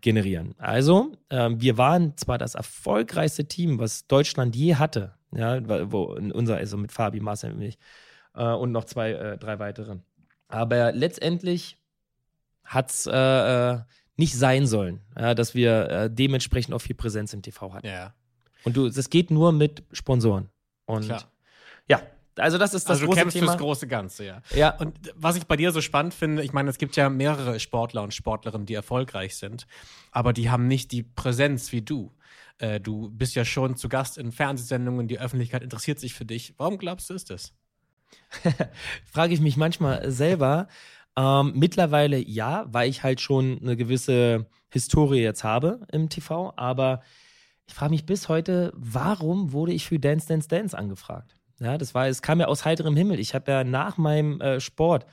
generieren. 0.00 0.54
Also, 0.58 1.10
äh, 1.28 1.50
wir 1.56 1.76
waren 1.76 2.16
zwar 2.16 2.38
das 2.38 2.54
erfolgreichste 2.54 3.46
Team, 3.46 3.80
was 3.80 4.06
Deutschland 4.06 4.54
je 4.54 4.76
hatte, 4.76 5.16
ja, 5.34 5.60
wo 5.90 6.04
unser, 6.04 6.58
also 6.58 6.76
mit 6.76 6.92
Fabi, 6.92 7.18
Marcel 7.18 7.50
und 7.50 7.58
mich, 7.58 7.78
äh, 8.36 8.44
und 8.44 8.70
noch 8.70 8.84
zwei, 8.84 9.10
äh, 9.10 9.38
drei 9.38 9.58
weiteren. 9.58 10.04
Aber 10.46 10.92
letztendlich 10.92 11.78
hat 12.64 12.90
es 12.90 13.06
äh, 13.06 13.12
äh, 13.12 13.80
nicht 14.16 14.34
sein 14.34 14.66
sollen, 14.66 15.00
ja, 15.18 15.34
dass 15.34 15.54
wir 15.54 15.88
äh, 15.88 16.10
dementsprechend 16.10 16.74
auch 16.74 16.80
viel 16.80 16.94
Präsenz 16.94 17.32
im 17.32 17.42
TV 17.42 17.72
hatten. 17.72 17.86
Ja. 17.86 18.14
Und 18.64 18.76
du, 18.76 18.88
das 18.88 19.10
geht 19.10 19.30
nur 19.30 19.52
mit 19.52 19.82
Sponsoren. 19.92 20.48
Und 20.84 21.06
Klar. 21.06 21.24
ja, 21.88 22.02
also 22.36 22.58
das 22.58 22.74
ist 22.74 22.84
das 22.84 22.96
also 22.96 23.02
du 23.02 23.06
große 23.08 23.20
kämpfst 23.20 23.38
Thema. 23.38 23.52
fürs 23.52 23.60
große 23.60 23.86
Ganze, 23.88 24.24
ja. 24.24 24.42
ja, 24.54 24.70
Und 24.78 24.96
was 25.14 25.36
ich 25.36 25.46
bei 25.46 25.56
dir 25.56 25.72
so 25.72 25.80
spannend 25.80 26.14
finde, 26.14 26.42
ich 26.42 26.52
meine, 26.52 26.70
es 26.70 26.78
gibt 26.78 26.96
ja 26.96 27.08
mehrere 27.08 27.60
Sportler 27.60 28.02
und 28.02 28.14
Sportlerinnen, 28.14 28.66
die 28.66 28.74
erfolgreich 28.74 29.36
sind, 29.36 29.66
aber 30.10 30.32
die 30.32 30.50
haben 30.50 30.66
nicht 30.66 30.92
die 30.92 31.02
Präsenz 31.02 31.72
wie 31.72 31.82
du. 31.82 32.12
Äh, 32.58 32.80
du 32.80 33.10
bist 33.10 33.34
ja 33.34 33.44
schon 33.44 33.76
zu 33.76 33.88
Gast 33.88 34.18
in 34.18 34.32
Fernsehsendungen, 34.32 35.08
die 35.08 35.18
Öffentlichkeit 35.18 35.62
interessiert 35.62 35.98
sich 35.98 36.14
für 36.14 36.24
dich. 36.24 36.54
Warum 36.58 36.78
glaubst 36.78 37.10
du, 37.10 37.14
ist 37.14 37.30
das? 37.30 37.52
frage 39.04 39.34
ich 39.34 39.40
mich 39.40 39.56
manchmal 39.56 40.10
selber. 40.10 40.68
Ähm, 41.16 41.52
mittlerweile 41.54 42.18
ja, 42.18 42.64
weil 42.68 42.88
ich 42.88 43.02
halt 43.02 43.20
schon 43.20 43.58
eine 43.60 43.76
gewisse 43.76 44.46
Historie 44.70 45.20
jetzt 45.20 45.44
habe 45.44 45.80
im 45.92 46.08
TV, 46.08 46.52
aber 46.56 47.02
ich 47.66 47.74
frage 47.74 47.90
mich 47.92 48.06
bis 48.06 48.28
heute, 48.28 48.72
warum 48.74 49.52
wurde 49.52 49.72
ich 49.72 49.86
für 49.86 49.98
Dance 49.98 50.26
Dance 50.26 50.48
Dance 50.48 50.76
angefragt? 50.76 51.36
Ja, 51.60 51.78
das 51.78 51.94
war, 51.94 52.08
es 52.08 52.22
kam 52.22 52.40
ja 52.40 52.46
aus 52.46 52.64
heiterem 52.64 52.96
Himmel. 52.96 53.20
Ich 53.20 53.34
habe 53.34 53.50
ja 53.52 53.62
nach 53.64 53.98
meinem 53.98 54.40
äh, 54.40 54.58
Sport 54.60 55.06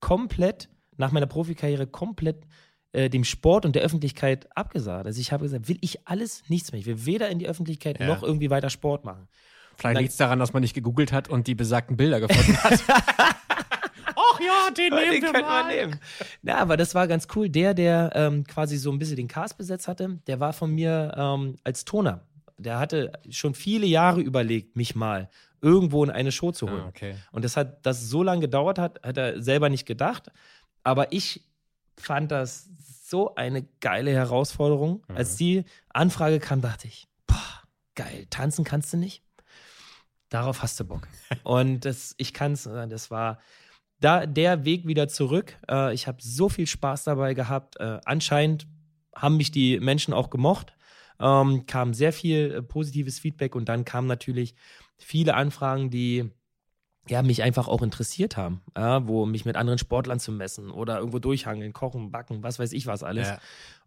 komplett, 0.00 0.68
nach 0.96 1.12
meiner 1.12 1.26
Profikarriere 1.26 1.86
komplett 1.86 2.46
äh, 2.92 3.10
dem 3.10 3.24
Sport 3.24 3.66
und 3.66 3.74
der 3.74 3.82
Öffentlichkeit 3.82 4.48
abgesagt. 4.56 5.06
Also 5.06 5.20
ich 5.20 5.32
habe 5.32 5.44
gesagt, 5.44 5.68
will 5.68 5.78
ich 5.80 6.06
alles 6.06 6.42
nichts 6.48 6.70
mehr. 6.72 6.80
Ich 6.80 6.86
will 6.86 7.04
weder 7.06 7.28
in 7.30 7.38
die 7.38 7.48
Öffentlichkeit 7.48 7.98
Ja. 8.00 8.06
noch 8.06 8.22
irgendwie 8.22 8.50
weiter 8.50 8.70
Sport 8.70 9.04
machen. 9.04 9.28
Vielleicht 9.76 10.00
liegt 10.00 10.10
es 10.12 10.16
daran, 10.18 10.38
dass 10.38 10.52
man 10.52 10.62
nicht 10.62 10.74
gegoogelt 10.74 11.12
hat 11.12 11.28
und 11.28 11.46
die 11.46 11.54
besagten 11.54 11.96
Bilder 11.96 12.20
gefunden 12.20 12.56
hat. 12.62 12.80
Ach 14.38 14.44
ja, 14.66 14.70
den 14.70 14.94
nehmen 14.94 15.12
den 15.12 15.12
wir 15.12 15.20
könnte 15.20 15.40
mal. 15.40 15.64
man 15.64 15.74
nehmen. 15.74 16.00
Ja, 16.42 16.58
aber 16.58 16.76
das 16.76 16.94
war 16.94 17.06
ganz 17.06 17.26
cool. 17.34 17.48
Der, 17.48 17.74
der 17.74 18.12
ähm, 18.14 18.44
quasi 18.44 18.76
so 18.76 18.90
ein 18.90 18.98
bisschen 18.98 19.16
den 19.16 19.28
Cast 19.28 19.58
besetzt 19.58 19.88
hatte, 19.88 20.20
der 20.26 20.40
war 20.40 20.52
von 20.52 20.74
mir 20.74 21.14
ähm, 21.16 21.56
als 21.64 21.84
Toner. 21.84 22.26
Der 22.56 22.78
hatte 22.78 23.12
schon 23.30 23.54
viele 23.54 23.86
Jahre 23.86 24.20
überlegt, 24.20 24.76
mich 24.76 24.94
mal 24.96 25.28
irgendwo 25.60 26.04
in 26.04 26.10
eine 26.10 26.32
Show 26.32 26.52
zu 26.52 26.68
holen. 26.68 26.82
Ah, 26.84 26.88
okay. 26.88 27.14
Und 27.32 27.44
das 27.44 27.56
hat, 27.56 27.84
das 27.84 28.08
so 28.08 28.22
lange 28.22 28.40
gedauert 28.42 28.78
hat, 28.78 29.00
hat 29.04 29.16
er 29.16 29.42
selber 29.42 29.68
nicht 29.68 29.86
gedacht. 29.86 30.30
Aber 30.82 31.12
ich 31.12 31.44
fand 31.96 32.30
das 32.30 32.68
so 33.04 33.34
eine 33.34 33.66
geile 33.80 34.12
Herausforderung. 34.12 35.04
Mhm. 35.08 35.16
Als 35.16 35.36
die 35.36 35.64
Anfrage 35.88 36.38
kam, 36.38 36.60
dachte 36.60 36.86
ich, 36.86 37.08
boah, 37.26 37.62
geil, 37.94 38.26
tanzen 38.30 38.64
kannst 38.64 38.92
du 38.92 38.96
nicht? 38.96 39.22
Darauf 40.28 40.62
hast 40.62 40.78
du 40.78 40.84
Bock. 40.84 41.08
Und 41.42 41.84
das, 41.84 42.14
ich 42.18 42.34
kann 42.34 42.52
es, 42.52 42.64
das 42.64 43.10
war 43.10 43.38
da 44.00 44.26
der 44.26 44.64
Weg 44.64 44.86
wieder 44.86 45.08
zurück. 45.08 45.56
Äh, 45.68 45.94
ich 45.94 46.06
habe 46.06 46.18
so 46.20 46.48
viel 46.48 46.66
Spaß 46.66 47.04
dabei 47.04 47.34
gehabt. 47.34 47.78
Äh, 47.80 48.00
anscheinend 48.04 48.66
haben 49.14 49.36
mich 49.36 49.50
die 49.50 49.80
Menschen 49.80 50.14
auch 50.14 50.30
gemocht. 50.30 50.74
Ähm, 51.20 51.66
kam 51.66 51.94
sehr 51.94 52.12
viel 52.12 52.52
äh, 52.52 52.62
positives 52.62 53.18
Feedback 53.18 53.56
und 53.56 53.68
dann 53.68 53.84
kamen 53.84 54.06
natürlich 54.06 54.54
viele 54.98 55.34
Anfragen, 55.34 55.90
die 55.90 56.30
ja, 57.08 57.22
mich 57.22 57.42
einfach 57.42 57.68
auch 57.68 57.82
interessiert 57.82 58.36
haben, 58.36 58.60
ja, 58.76 59.06
wo 59.08 59.26
mich 59.26 59.44
mit 59.44 59.56
anderen 59.56 59.78
Sportlern 59.78 60.20
zu 60.20 60.30
messen 60.30 60.70
oder 60.70 60.98
irgendwo 60.98 61.18
durchhangeln, 61.18 61.72
kochen, 61.72 62.10
backen, 62.10 62.42
was 62.42 62.58
weiß 62.58 62.72
ich 62.72 62.86
was 62.86 63.02
alles. 63.02 63.28
Ja. 63.28 63.38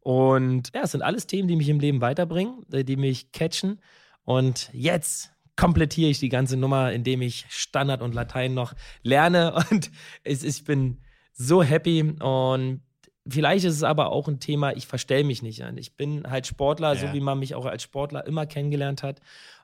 Und 0.02 0.74
ja, 0.74 0.82
es 0.82 0.92
sind 0.92 1.04
alles 1.04 1.28
Themen, 1.28 1.48
die 1.48 1.56
mich 1.56 1.70
im 1.70 1.80
Leben 1.80 2.02
weiterbringen, 2.02 2.66
äh, 2.72 2.84
die 2.84 2.98
mich 2.98 3.32
catchen. 3.32 3.80
Und 4.24 4.70
jetzt 4.74 5.32
komplettiere 5.62 6.10
ich 6.10 6.18
die 6.20 6.30
ganze 6.30 6.58
Nummer, 6.58 6.92
indem 6.92 7.22
ich 7.22 7.46
Standard 7.50 8.02
und 8.02 8.16
Latein 8.16 8.56
noch 8.56 8.74
lerne. 9.04 9.54
Und 9.72 9.92
es, 10.24 10.44
ich 10.44 10.64
bin 10.64 10.98
so 11.34 11.62
happy. 11.62 12.02
Und 12.20 12.82
vielleicht 13.28 13.66
ist 13.66 13.76
es 13.76 13.84
aber 13.84 14.12
auch 14.12 14.28
ein 14.28 14.40
Thema, 14.40 14.76
ich 14.76 14.88
verstell 14.88 15.24
mich 15.24 15.44
nicht 15.44 15.64
an. 15.64 15.78
Ich 15.78 15.96
bin 15.96 16.24
halt 16.28 16.48
Sportler, 16.48 16.96
so 16.96 17.06
Ja. 17.06 17.14
wie 17.14 17.22
man 17.22 17.38
mich 17.38 17.54
auch 17.54 17.66
als 17.68 17.84
Sportler 17.84 18.26
immer 18.26 18.48
kennengelernt 18.48 19.04
hat. 19.04 19.22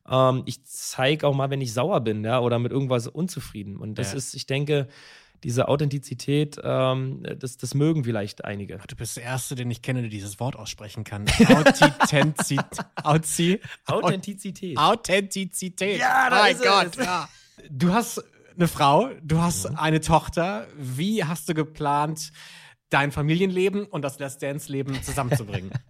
Ähm, 0.07 0.43
ich 0.45 0.63
zeige 0.65 1.25
auch 1.27 1.33
mal, 1.33 1.49
wenn 1.49 1.61
ich 1.61 1.73
sauer 1.73 1.99
bin, 2.01 2.23
ja, 2.23 2.39
oder 2.41 2.59
mit 2.59 2.71
irgendwas 2.71 3.07
unzufrieden. 3.07 3.75
Und 3.75 3.95
das 3.95 4.11
Ja. 4.11 4.17
ist, 4.19 4.35
ich 4.35 4.45
denke, 4.45 4.87
diese 5.43 5.67
Authentizität, 5.67 6.57
ähm, 6.63 7.23
das, 7.39 7.57
das 7.57 7.73
mögen 7.73 8.03
vielleicht 8.03 8.45
einige. 8.45 8.77
Du 8.87 8.95
bist 8.95 9.17
der 9.17 9.23
Erste, 9.23 9.55
den 9.55 9.69
ich 9.71 9.81
kenne, 9.81 10.01
der 10.01 10.09
dieses 10.09 10.39
Wort 10.39 10.55
aussprechen 10.55 11.03
kann. 11.03 11.25
Authentizität. 11.49 12.65
Authentizität. 13.03 14.77
Authentizität. 14.77 15.99
Ja, 15.99 16.29
da 16.29 16.39
mein 16.43 16.55
ist 16.55 16.63
Gott, 16.63 16.97
es. 16.97 17.05
ja. 17.05 17.29
Du 17.69 17.93
hast 17.93 18.23
eine 18.55 18.67
Frau, 18.67 19.09
du 19.23 19.39
hast 19.41 19.69
Mhm. 19.69 19.75
eine 19.77 20.01
Tochter. 20.01 20.67
Wie 20.77 21.23
hast 21.23 21.47
du 21.49 21.53
geplant, 21.53 22.31
dein 22.89 23.11
Familienleben 23.11 23.85
und 23.85 24.01
das 24.03 24.19
Let's 24.19 24.37
Dance-Leben 24.37 25.01
zusammenzubringen? 25.03 25.71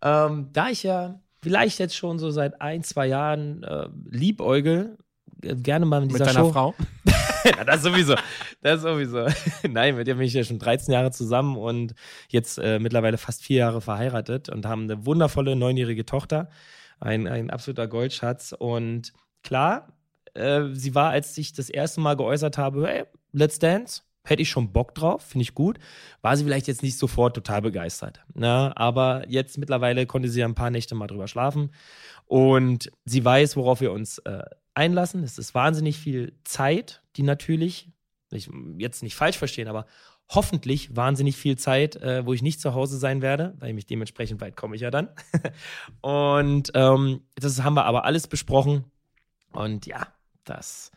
Ähm, 0.00 0.50
da 0.52 0.68
ich 0.68 0.84
ja 0.84 1.20
vielleicht 1.42 1.80
jetzt 1.80 1.96
schon 1.96 2.20
so 2.20 2.30
seit 2.30 2.60
ein, 2.60 2.84
zwei 2.84 3.08
Jahren 3.08 3.64
äh, 3.64 3.88
liebäugel, 4.08 4.96
äh, 5.42 5.56
gerne 5.56 5.86
mal 5.86 6.02
in 6.02 6.06
Mit 6.06 6.14
dieser 6.14 6.26
deiner 6.26 6.38
Show. 6.38 6.52
Frau? 6.52 6.74
Ja, 7.56 7.64
das 7.64 7.82
sowieso. 7.82 8.14
Das 8.62 8.82
sowieso. 8.82 9.26
Nein, 9.68 9.96
mit 9.96 10.06
der 10.06 10.14
bin 10.14 10.24
ich 10.24 10.34
ja 10.34 10.44
schon 10.44 10.58
13 10.58 10.92
Jahre 10.92 11.10
zusammen 11.10 11.56
und 11.56 11.94
jetzt 12.28 12.58
äh, 12.58 12.78
mittlerweile 12.78 13.18
fast 13.18 13.42
vier 13.42 13.58
Jahre 13.58 13.80
verheiratet 13.80 14.48
und 14.48 14.66
haben 14.66 14.82
eine 14.82 15.06
wundervolle 15.06 15.56
neunjährige 15.56 16.04
Tochter. 16.04 16.50
Ein, 17.00 17.26
ein 17.26 17.50
absoluter 17.50 17.86
Goldschatz. 17.86 18.54
Und 18.58 19.12
klar, 19.42 19.96
äh, 20.34 20.64
sie 20.72 20.94
war, 20.94 21.10
als 21.10 21.36
ich 21.38 21.52
das 21.52 21.70
erste 21.70 22.00
Mal 22.00 22.16
geäußert 22.16 22.58
habe, 22.58 22.86
hey, 22.86 23.04
let's 23.32 23.58
dance. 23.58 24.02
Hätte 24.24 24.42
ich 24.42 24.50
schon 24.50 24.72
Bock 24.72 24.94
drauf, 24.94 25.22
finde 25.22 25.42
ich 25.42 25.54
gut. 25.54 25.78
War 26.20 26.36
sie 26.36 26.44
vielleicht 26.44 26.66
jetzt 26.66 26.82
nicht 26.82 26.98
sofort 26.98 27.34
total 27.34 27.62
begeistert. 27.62 28.20
Ne? 28.34 28.72
Aber 28.76 29.24
jetzt 29.26 29.56
mittlerweile 29.56 30.04
konnte 30.04 30.28
sie 30.28 30.40
ja 30.40 30.46
ein 30.46 30.54
paar 30.54 30.70
Nächte 30.70 30.94
mal 30.94 31.06
drüber 31.06 31.28
schlafen. 31.28 31.70
Und 32.26 32.90
sie 33.06 33.24
weiß, 33.24 33.56
worauf 33.56 33.80
wir 33.80 33.90
uns 33.90 34.18
äh, 34.18 34.42
einlassen. 34.78 35.24
Es 35.24 35.38
ist 35.38 35.54
wahnsinnig 35.54 35.98
viel 35.98 36.34
Zeit, 36.44 37.02
die 37.18 37.22
natürlich, 37.24 37.90
ich, 38.30 38.48
jetzt 38.78 39.02
nicht 39.02 39.16
falsch 39.16 39.36
verstehen, 39.36 39.68
aber 39.68 39.86
hoffentlich 40.30 40.94
wahnsinnig 40.94 41.36
viel 41.36 41.56
Zeit, 41.56 41.96
äh, 41.96 42.24
wo 42.24 42.32
ich 42.32 42.42
nicht 42.42 42.60
zu 42.60 42.74
Hause 42.74 42.98
sein 42.98 43.22
werde, 43.22 43.54
weil 43.58 43.72
mich 43.72 43.86
dementsprechend 43.86 44.40
weit 44.40 44.56
komme 44.56 44.76
ich 44.76 44.82
ja 44.82 44.90
dann. 44.90 45.08
Und 46.00 46.70
ähm, 46.74 47.22
das 47.34 47.62
haben 47.62 47.74
wir 47.74 47.86
aber 47.86 48.04
alles 48.04 48.26
besprochen. 48.26 48.84
Und 49.52 49.86
ja, 49.86 50.06
das 50.44 50.92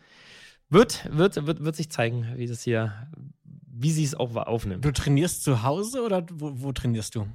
wird, 0.68 1.08
wird, 1.10 1.46
wird, 1.46 1.64
wird 1.64 1.76
sich 1.76 1.90
zeigen, 1.90 2.26
wie 2.36 2.46
das 2.46 2.62
hier, 2.62 3.08
wie 3.44 3.90
sie 3.90 4.04
es 4.04 4.14
auch 4.14 4.34
aufnimmt. 4.36 4.84
Du 4.84 4.92
trainierst 4.92 5.42
zu 5.44 5.62
Hause 5.62 6.02
oder 6.02 6.24
wo, 6.30 6.52
wo 6.54 6.72
trainierst 6.72 7.14
du? 7.14 7.26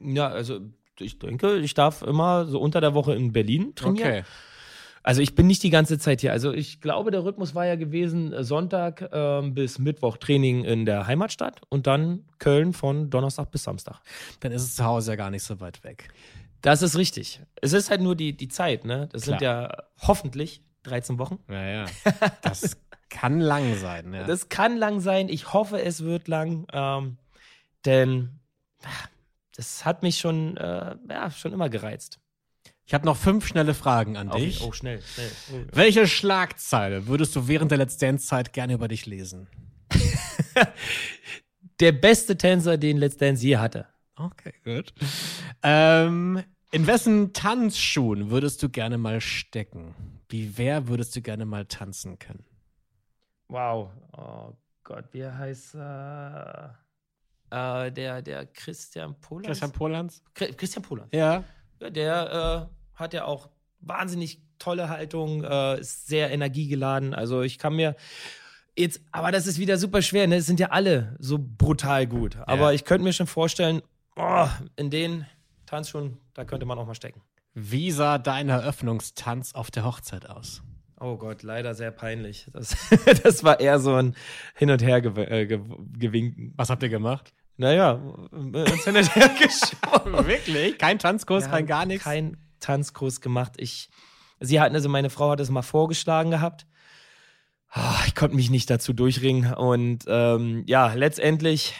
Ja, 0.00 0.28
also 0.28 0.60
ich 0.98 1.18
denke, 1.18 1.58
ich 1.58 1.74
darf 1.74 2.02
immer 2.02 2.46
so 2.46 2.60
unter 2.60 2.80
der 2.80 2.94
Woche 2.94 3.14
in 3.14 3.32
Berlin 3.32 3.74
trainieren. 3.74 4.08
Okay. 4.08 4.24
Also 5.02 5.22
ich 5.22 5.34
bin 5.34 5.46
nicht 5.46 5.62
die 5.62 5.70
ganze 5.70 5.98
Zeit 5.98 6.20
hier. 6.20 6.32
Also 6.32 6.52
ich 6.52 6.80
glaube, 6.80 7.10
der 7.10 7.24
Rhythmus 7.24 7.54
war 7.54 7.66
ja 7.66 7.76
gewesen, 7.76 8.32
äh, 8.32 8.44
Sonntag 8.44 9.08
ähm, 9.12 9.54
bis 9.54 9.78
Mittwoch 9.78 10.18
Training 10.18 10.64
in 10.64 10.84
der 10.84 11.06
Heimatstadt 11.06 11.62
und 11.68 11.86
dann 11.86 12.26
Köln 12.38 12.72
von 12.72 13.08
Donnerstag 13.08 13.50
bis 13.50 13.62
Samstag. 13.62 14.00
Dann 14.40 14.52
ist 14.52 14.62
es 14.62 14.76
zu 14.76 14.84
Hause 14.84 15.12
ja 15.12 15.16
gar 15.16 15.30
nicht 15.30 15.42
so 15.42 15.60
weit 15.60 15.82
weg. 15.84 16.08
Das 16.60 16.82
ist 16.82 16.98
richtig. 16.98 17.40
Es 17.62 17.72
ist 17.72 17.90
halt 17.90 18.02
nur 18.02 18.14
die, 18.14 18.36
die 18.36 18.48
Zeit, 18.48 18.84
ne? 18.84 19.08
Das 19.12 19.22
sind 19.22 19.40
ja 19.40 19.74
hoffentlich 19.98 20.62
13 20.82 21.18
Wochen. 21.18 21.38
Ja, 21.48 21.64
ja. 21.64 21.86
Das 22.42 22.76
kann 23.08 23.40
lang 23.40 23.76
sein, 23.76 24.12
ja. 24.12 24.24
Das 24.24 24.48
kann 24.48 24.76
lang 24.76 25.00
sein. 25.00 25.28
Ich 25.28 25.52
hoffe, 25.52 25.82
es 25.82 26.04
wird 26.04 26.28
lang. 26.28 26.66
Ähm, 26.72 27.16
denn 27.84 28.40
ah, 28.84 29.08
das 29.56 29.84
hat 29.84 30.02
mich 30.02 30.18
schon, 30.18 30.56
äh, 30.58 30.96
ja, 31.08 31.30
schon 31.30 31.52
immer 31.52 31.68
gereizt. 31.70 32.19
Ich 32.86 32.94
habe 32.94 33.06
noch 33.06 33.16
fünf 33.16 33.46
schnelle 33.46 33.74
Fragen 33.74 34.16
an 34.16 34.30
Auf- 34.30 34.36
dich. 34.40 34.62
Oh, 34.62 34.72
schnell, 34.72 35.00
schnell. 35.02 35.30
Oh. 35.52 35.66
Welche 35.72 36.06
Schlagzeile 36.08 37.06
würdest 37.06 37.36
du 37.36 37.46
während 37.46 37.70
der 37.70 37.78
Let's 37.78 37.96
Dance-Zeit 37.98 38.52
gerne 38.52 38.72
über 38.74 38.88
dich 38.88 39.06
lesen? 39.06 39.46
Der 41.80 41.92
beste 41.92 42.36
Tänzer, 42.36 42.76
den 42.76 42.98
Let's 42.98 43.16
Dance 43.16 43.42
je 43.46 43.56
hatte. 43.56 43.86
Okay, 44.16 44.52
gut. 44.64 44.92
Ähm, 45.62 46.42
in 46.72 46.86
wessen 46.86 47.32
Tanzschuhen 47.32 48.30
würdest 48.30 48.62
du 48.62 48.68
gerne 48.68 48.98
mal 48.98 49.20
stecken? 49.20 49.94
Wie 50.28 50.58
wer 50.58 50.88
würdest 50.88 51.16
du 51.16 51.22
gerne 51.22 51.46
mal 51.46 51.64
tanzen 51.64 52.18
können? 52.18 52.44
Wow. 53.48 53.90
Oh 54.16 54.52
Gott, 54.84 55.06
wie 55.12 55.24
heißt 55.24 55.74
äh, 55.76 56.64
äh, 57.50 57.90
der, 57.92 58.20
der 58.22 58.46
Christian 58.46 59.18
Polanz? 59.20 59.46
Christian 59.46 59.72
Polans? 59.72 60.22
Chri- 60.36 60.52
Christian 60.54 60.82
Polanz. 60.82 61.08
Ja. 61.14 61.42
Ja, 61.80 61.90
der 61.90 62.68
äh, 62.70 62.98
hat 62.98 63.14
ja 63.14 63.24
auch 63.24 63.48
wahnsinnig 63.80 64.42
tolle 64.58 64.88
Haltung, 64.88 65.42
äh, 65.42 65.80
ist 65.80 66.06
sehr 66.06 66.30
energiegeladen. 66.30 67.14
Also 67.14 67.42
ich 67.42 67.58
kann 67.58 67.74
mir 67.74 67.96
jetzt, 68.76 69.00
aber 69.10 69.32
das 69.32 69.46
ist 69.46 69.58
wieder 69.58 69.78
super 69.78 70.02
schwer, 70.02 70.26
ne? 70.26 70.36
Es 70.36 70.46
sind 70.46 70.60
ja 70.60 70.68
alle 70.68 71.16
so 71.18 71.38
brutal 71.38 72.06
gut. 72.06 72.36
Aber 72.46 72.74
ich 72.74 72.84
könnte 72.84 73.04
mir 73.04 73.12
schon 73.12 73.26
vorstellen, 73.26 73.82
oh, 74.16 74.46
in 74.76 74.90
den 74.90 75.26
Tanzschuhen, 75.66 76.18
da 76.34 76.44
könnte 76.44 76.66
man 76.66 76.78
auch 76.78 76.86
mal 76.86 76.94
stecken. 76.94 77.22
Wie 77.54 77.90
sah 77.90 78.18
dein 78.18 78.48
Eröffnungstanz 78.48 79.54
auf 79.54 79.70
der 79.70 79.84
Hochzeit 79.84 80.28
aus? 80.28 80.62
Oh 81.00 81.16
Gott, 81.16 81.42
leider 81.42 81.74
sehr 81.74 81.90
peinlich. 81.90 82.46
Das, 82.52 82.76
das 83.22 83.42
war 83.42 83.58
eher 83.58 83.80
so 83.80 83.94
ein 83.94 84.14
Hin- 84.54 84.70
und 84.70 84.82
Her 84.82 85.00
gew 85.00 85.18
äh, 85.18 85.46
gewinken. 85.46 86.52
Was 86.56 86.68
habt 86.70 86.82
ihr 86.82 86.90
gemacht? 86.90 87.32
Naja, 87.60 87.92
uns 87.92 88.84
hin 88.84 88.96
und 88.96 89.14
her 89.14 89.28
geschaut. 89.38 90.26
Wirklich? 90.26 90.78
Kein 90.78 90.98
Tanzkurs, 90.98 91.44
Wir 91.44 91.50
kein 91.50 91.66
gar 91.66 91.84
nichts? 91.84 92.04
Kein 92.04 92.38
Tanzkurs 92.58 93.20
gemacht. 93.20 93.52
Ich, 93.58 93.90
sie 94.40 94.58
hatten, 94.62 94.74
also 94.74 94.88
meine 94.88 95.10
Frau 95.10 95.30
hat 95.32 95.40
es 95.40 95.50
mal 95.50 95.60
vorgeschlagen 95.60 96.30
gehabt. 96.30 96.66
Ah, 97.68 98.00
Ich 98.06 98.14
konnte 98.14 98.34
mich 98.34 98.48
nicht 98.48 98.70
dazu 98.70 98.94
durchringen. 98.94 99.52
Und 99.52 100.04
ähm, 100.08 100.64
ja, 100.66 100.94
letztendlich 100.94 101.74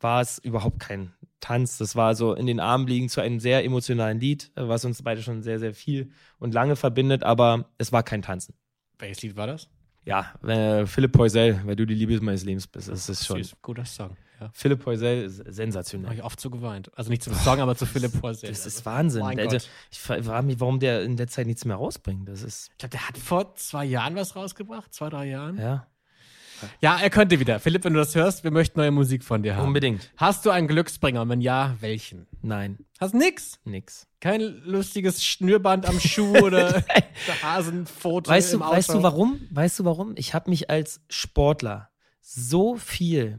war 0.00 0.22
es 0.22 0.38
überhaupt 0.38 0.80
kein 0.80 1.12
Tanz. 1.40 1.76
Das 1.76 1.94
war 1.94 2.14
so 2.14 2.32
in 2.32 2.46
den 2.46 2.58
Armen 2.58 2.86
liegen 2.86 3.10
zu 3.10 3.20
einem 3.20 3.38
sehr 3.38 3.62
emotionalen 3.66 4.20
Lied, 4.20 4.50
was 4.54 4.86
uns 4.86 5.02
beide 5.02 5.20
schon 5.22 5.42
sehr, 5.42 5.58
sehr 5.58 5.74
viel 5.74 6.10
und 6.38 6.54
lange 6.54 6.74
verbindet, 6.74 7.22
aber 7.22 7.66
es 7.76 7.92
war 7.92 8.02
kein 8.02 8.22
Tanzen. 8.22 8.54
Welches 8.98 9.20
Lied 9.20 9.36
war 9.36 9.46
das? 9.46 9.68
Ja, 10.06 10.32
äh, 10.42 10.86
Philipp 10.86 11.12
Poisel, 11.12 11.60
weil 11.66 11.76
du 11.76 11.84
die 11.84 11.94
Liebe 11.94 12.18
meines 12.22 12.44
Lebens 12.44 12.66
bist. 12.66 12.88
Das 12.88 13.10
ist 13.10 13.26
schon. 13.26 13.42
Süß. 13.42 13.56
Guter 13.60 13.84
Song. 13.84 14.16
Ja. 14.40 14.50
Philipp 14.52 14.82
Poisel 14.84 15.24
ist 15.24 15.40
Habe 15.40 15.52
sensationell. 15.52 16.12
ich 16.14 16.22
oft 16.22 16.40
so 16.40 16.50
geweint. 16.50 16.90
Also 16.96 17.10
nicht 17.10 17.22
zum 17.22 17.34
Song, 17.34 17.60
aber 17.60 17.74
zu 17.76 17.86
Philipp 17.86 18.20
Poisel. 18.20 18.48
Das 18.50 18.60
Also, 18.60 18.68
ist 18.68 18.86
Wahnsinn. 18.86 19.22
Mein 19.22 19.36
Gott. 19.38 19.68
ich 19.90 19.98
frage 20.00 20.42
mich, 20.46 20.60
warum 20.60 20.78
der 20.80 21.02
in 21.02 21.16
der 21.16 21.26
Zeit 21.28 21.46
nichts 21.46 21.64
mehr 21.64 21.76
rausbringt. 21.76 22.28
Das 22.28 22.42
ist, 22.42 22.68
Ich 22.72 22.78
glaube, 22.78 22.90
der 22.92 23.08
hat 23.08 23.18
vor 23.18 23.54
zwei 23.56 23.84
Jahren 23.84 24.14
was 24.16 24.36
rausgebracht. 24.36 24.92
Zwei, 24.94 25.08
drei 25.10 25.26
Jahren. 25.28 25.58
ja, 25.58 25.86
Ja, 26.80 26.98
er 26.98 27.10
könnte 27.10 27.38
wieder. 27.40 27.60
Philipp, 27.60 27.84
wenn 27.84 27.94
du 27.94 28.00
das 28.00 28.14
hörst, 28.14 28.42
wir 28.44 28.50
möchten 28.50 28.78
neue 28.80 28.90
Musik 28.90 29.22
von 29.24 29.42
dir 29.42 29.56
haben. 29.56 29.66
unbedingt. 29.68 30.10
Hast 30.16 30.44
du 30.46 30.50
einen 30.50 30.66
Glücksbringer? 30.68 31.22
Und 31.22 31.28
wenn 31.28 31.40
ja, 31.40 31.76
welchen? 31.80 32.26
Nein, 32.42 32.78
Hast 33.00 33.14
nix? 33.14 33.58
nix. 33.64 34.06
Kein 34.20 34.40
lustiges 34.64 35.24
Schnürband 35.24 35.86
am 35.86 36.00
Schuh 36.00 36.36
oder 36.38 36.82
Hasenfoto 37.42 38.30
Weißt 38.30 38.54
du, 38.54 38.60
weißt 38.60 38.90
du 38.90 39.02
warum? 39.02 39.40
Weißt 39.50 39.78
du 39.78 39.84
warum? 39.84 40.14
Ich 40.16 40.34
habe 40.34 40.50
mich 40.50 40.68
als 40.70 41.00
Sportler 41.08 41.88
so 42.20 42.76
viel 42.76 43.38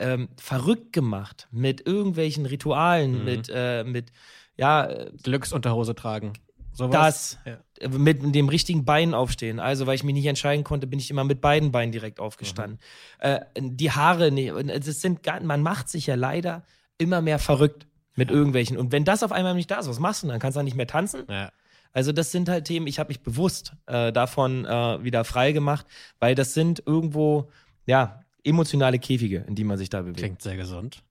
ähm, 0.00 0.28
verrückt 0.36 0.92
gemacht 0.92 1.46
mit 1.50 1.86
irgendwelchen 1.86 2.46
Ritualen, 2.46 3.18
Mhm. 3.20 3.24
mit, 3.24 3.50
äh, 3.54 3.84
mit, 3.84 4.12
ja, 4.56 4.86
äh, 4.86 5.12
Glücksunterhose 5.22 5.94
tragen. 5.94 6.32
Sowas? 6.72 7.38
das, 7.44 7.56
Ja. 7.82 7.88
mit 7.88 8.34
dem 8.34 8.48
richtigen 8.48 8.84
Bein 8.84 9.12
aufstehen. 9.12 9.58
Also, 9.60 9.86
weil 9.86 9.96
ich 9.96 10.04
mich 10.04 10.14
nicht 10.14 10.26
entscheiden 10.26 10.64
konnte, 10.64 10.86
bin 10.86 10.98
ich 10.98 11.10
immer 11.10 11.24
mit 11.24 11.40
beiden 11.40 11.72
Beinen 11.72 11.92
direkt 11.92 12.20
aufgestanden. 12.20 12.78
Äh, 13.18 13.40
die 13.58 13.90
Haare, 13.90 14.30
nee, 14.30 14.48
es 14.48 15.00
sind 15.00 15.20
man 15.42 15.62
macht 15.62 15.88
sich 15.88 16.06
ja 16.06 16.14
leider 16.14 16.64
immer 16.98 17.20
mehr 17.22 17.38
verrückt 17.38 17.86
mit 18.14 18.30
irgendwelchen. 18.30 18.76
Und 18.76 18.92
wenn 18.92 19.04
das 19.04 19.22
auf 19.22 19.32
einmal 19.32 19.54
nicht 19.54 19.70
da 19.70 19.78
ist, 19.80 19.88
was 19.88 19.98
machst 19.98 20.22
du 20.22 20.28
dann? 20.28 20.38
Kannst 20.38 20.56
du 20.56 20.58
dann 20.60 20.64
nicht 20.66 20.76
mehr 20.76 20.86
tanzen? 20.86 21.24
Ja. 21.28 21.50
Also 21.92 22.12
das 22.12 22.30
sind 22.30 22.48
halt 22.48 22.66
Themen, 22.66 22.86
ich 22.86 22.98
habe 23.00 23.08
mich 23.08 23.20
bewusst 23.22 23.72
äh, 23.86 24.12
davon 24.12 24.64
äh, 24.64 25.02
wieder 25.02 25.24
frei 25.24 25.50
gemacht, 25.52 25.86
weil 26.20 26.34
das 26.36 26.54
sind 26.54 26.82
irgendwo, 26.86 27.50
ja, 27.86 28.19
emotionale 28.44 28.98
Käfige, 28.98 29.44
in 29.46 29.54
die 29.54 29.64
man 29.64 29.78
sich 29.78 29.90
da 29.90 30.02
bewegt. 30.02 30.18
Klingt 30.18 30.42
sehr 30.42 30.56
gesund. 30.56 31.02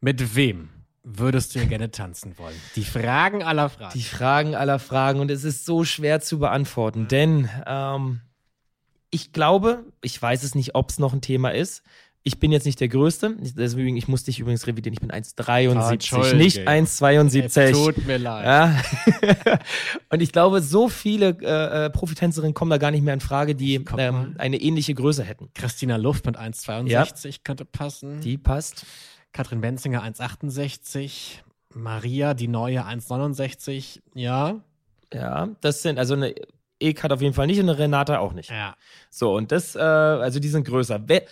Mit 0.00 0.36
wem 0.36 0.70
würdest 1.02 1.54
du 1.54 1.66
gerne 1.66 1.90
tanzen 1.90 2.36
wollen? 2.38 2.56
Die 2.74 2.84
Fragen 2.84 3.42
aller 3.42 3.68
Fragen. 3.68 3.92
Die 3.94 4.02
Fragen 4.02 4.54
aller 4.54 4.78
Fragen 4.78 5.20
und 5.20 5.30
es 5.30 5.44
ist 5.44 5.64
so 5.64 5.84
schwer 5.84 6.20
zu 6.20 6.38
beantworten, 6.38 7.08
denn 7.08 7.48
ähm, 7.66 8.20
ich 9.10 9.32
glaube, 9.32 9.84
ich 10.02 10.20
weiß 10.20 10.42
es 10.42 10.54
nicht, 10.54 10.74
ob 10.74 10.90
es 10.90 10.98
noch 10.98 11.12
ein 11.12 11.20
Thema 11.20 11.50
ist. 11.50 11.82
Ich 12.28 12.40
bin 12.40 12.50
jetzt 12.50 12.64
nicht 12.66 12.80
der 12.80 12.88
Größte, 12.88 13.36
Ich- 13.40 13.54
deswegen, 13.54 13.96
ich 13.96 14.08
muss 14.08 14.24
dich 14.24 14.40
übrigens 14.40 14.66
revidieren, 14.66 14.94
ich 14.94 15.00
bin 15.00 15.12
1,73, 15.12 16.32
Ah, 16.32 16.34
nicht 16.34 16.56
es 16.58 16.66
1,72. 16.66 17.72
tut 17.94 18.04
mir 18.04 18.18
leid. 18.18 18.44
Ja. 18.44 19.58
und 20.10 20.20
ich 20.20 20.32
glaube, 20.32 20.60
so 20.60 20.88
viele 20.88 21.36
äh, 21.40 21.84
äh, 21.86 21.90
Profitänzerinnen 21.90 22.52
kommen 22.52 22.72
da 22.72 22.78
gar 22.78 22.90
nicht 22.90 23.02
mehr 23.04 23.14
in 23.14 23.20
Frage, 23.20 23.54
die 23.54 23.76
ähm, 23.96 24.34
eine 24.38 24.56
ähnliche 24.60 24.92
Größe 24.92 25.22
hätten. 25.22 25.50
Christina 25.54 25.96
Luft 25.98 26.26
mit 26.26 26.36
1,62 26.36 27.42
könnte 27.44 27.64
passen. 27.64 28.20
Die 28.22 28.38
passt. 28.38 28.84
Katrin 29.32 29.60
Benzinger 29.60 30.02
1,68. 30.02 31.42
Maria, 31.74 32.34
die 32.34 32.48
neue 32.48 32.84
1,69. 32.84 34.00
Ja. 34.14 34.56
Ja, 35.14 35.48
das 35.60 35.82
sind, 35.82 36.00
also 36.00 36.14
eine 36.14 36.34
Ek 36.80 37.02
hat 37.04 37.12
auf 37.12 37.22
jeden 37.22 37.34
Fall 37.34 37.46
nicht 37.46 37.60
und 37.60 37.68
eine 37.68 37.78
Renata 37.78 38.18
auch 38.18 38.32
nicht. 38.32 38.50
Ja. 38.50 38.74
So, 39.10 39.34
und 39.36 39.52
das, 39.52 39.76
äh, 39.76 39.78
also 39.78 40.40
die 40.40 40.48
sind 40.48 40.64
größer. 40.66 41.00
Wer, 41.06 41.22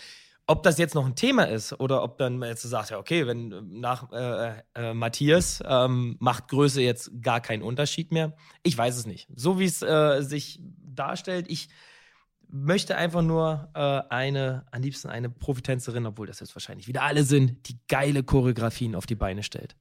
ob 0.46 0.62
das 0.62 0.78
jetzt 0.78 0.94
noch 0.94 1.06
ein 1.06 1.14
Thema 1.14 1.44
ist 1.44 1.72
oder 1.80 2.02
ob 2.02 2.18
dann 2.18 2.42
jetzt 2.42 2.62
sagt, 2.62 2.90
ja, 2.90 2.98
okay, 2.98 3.26
wenn 3.26 3.52
äh, 3.52 3.62
nach 3.62 4.12
äh, 4.12 4.62
äh, 4.74 4.94
Matthias 4.94 5.62
ähm, 5.66 6.16
macht 6.20 6.48
Größe 6.48 6.82
jetzt 6.82 7.10
gar 7.22 7.40
keinen 7.40 7.62
Unterschied 7.62 8.12
mehr. 8.12 8.36
Ich 8.62 8.76
weiß 8.76 8.96
es 8.96 9.06
nicht. 9.06 9.28
So 9.34 9.58
wie 9.58 9.64
es 9.64 9.82
äh, 9.82 10.20
sich 10.20 10.60
darstellt, 10.62 11.46
ich 11.48 11.68
möchte 12.48 12.96
einfach 12.96 13.22
nur 13.22 13.70
äh, 13.74 14.02
eine, 14.12 14.66
am 14.70 14.82
liebsten 14.82 15.08
eine 15.08 15.30
Profitänzerin, 15.30 16.06
obwohl 16.06 16.26
das 16.26 16.40
jetzt 16.40 16.54
wahrscheinlich 16.54 16.86
wieder 16.88 17.02
alle 17.02 17.24
sind, 17.24 17.68
die 17.68 17.78
geile 17.88 18.22
Choreografien 18.22 18.94
auf 18.94 19.06
die 19.06 19.16
Beine 19.16 19.42
stellt. 19.42 19.76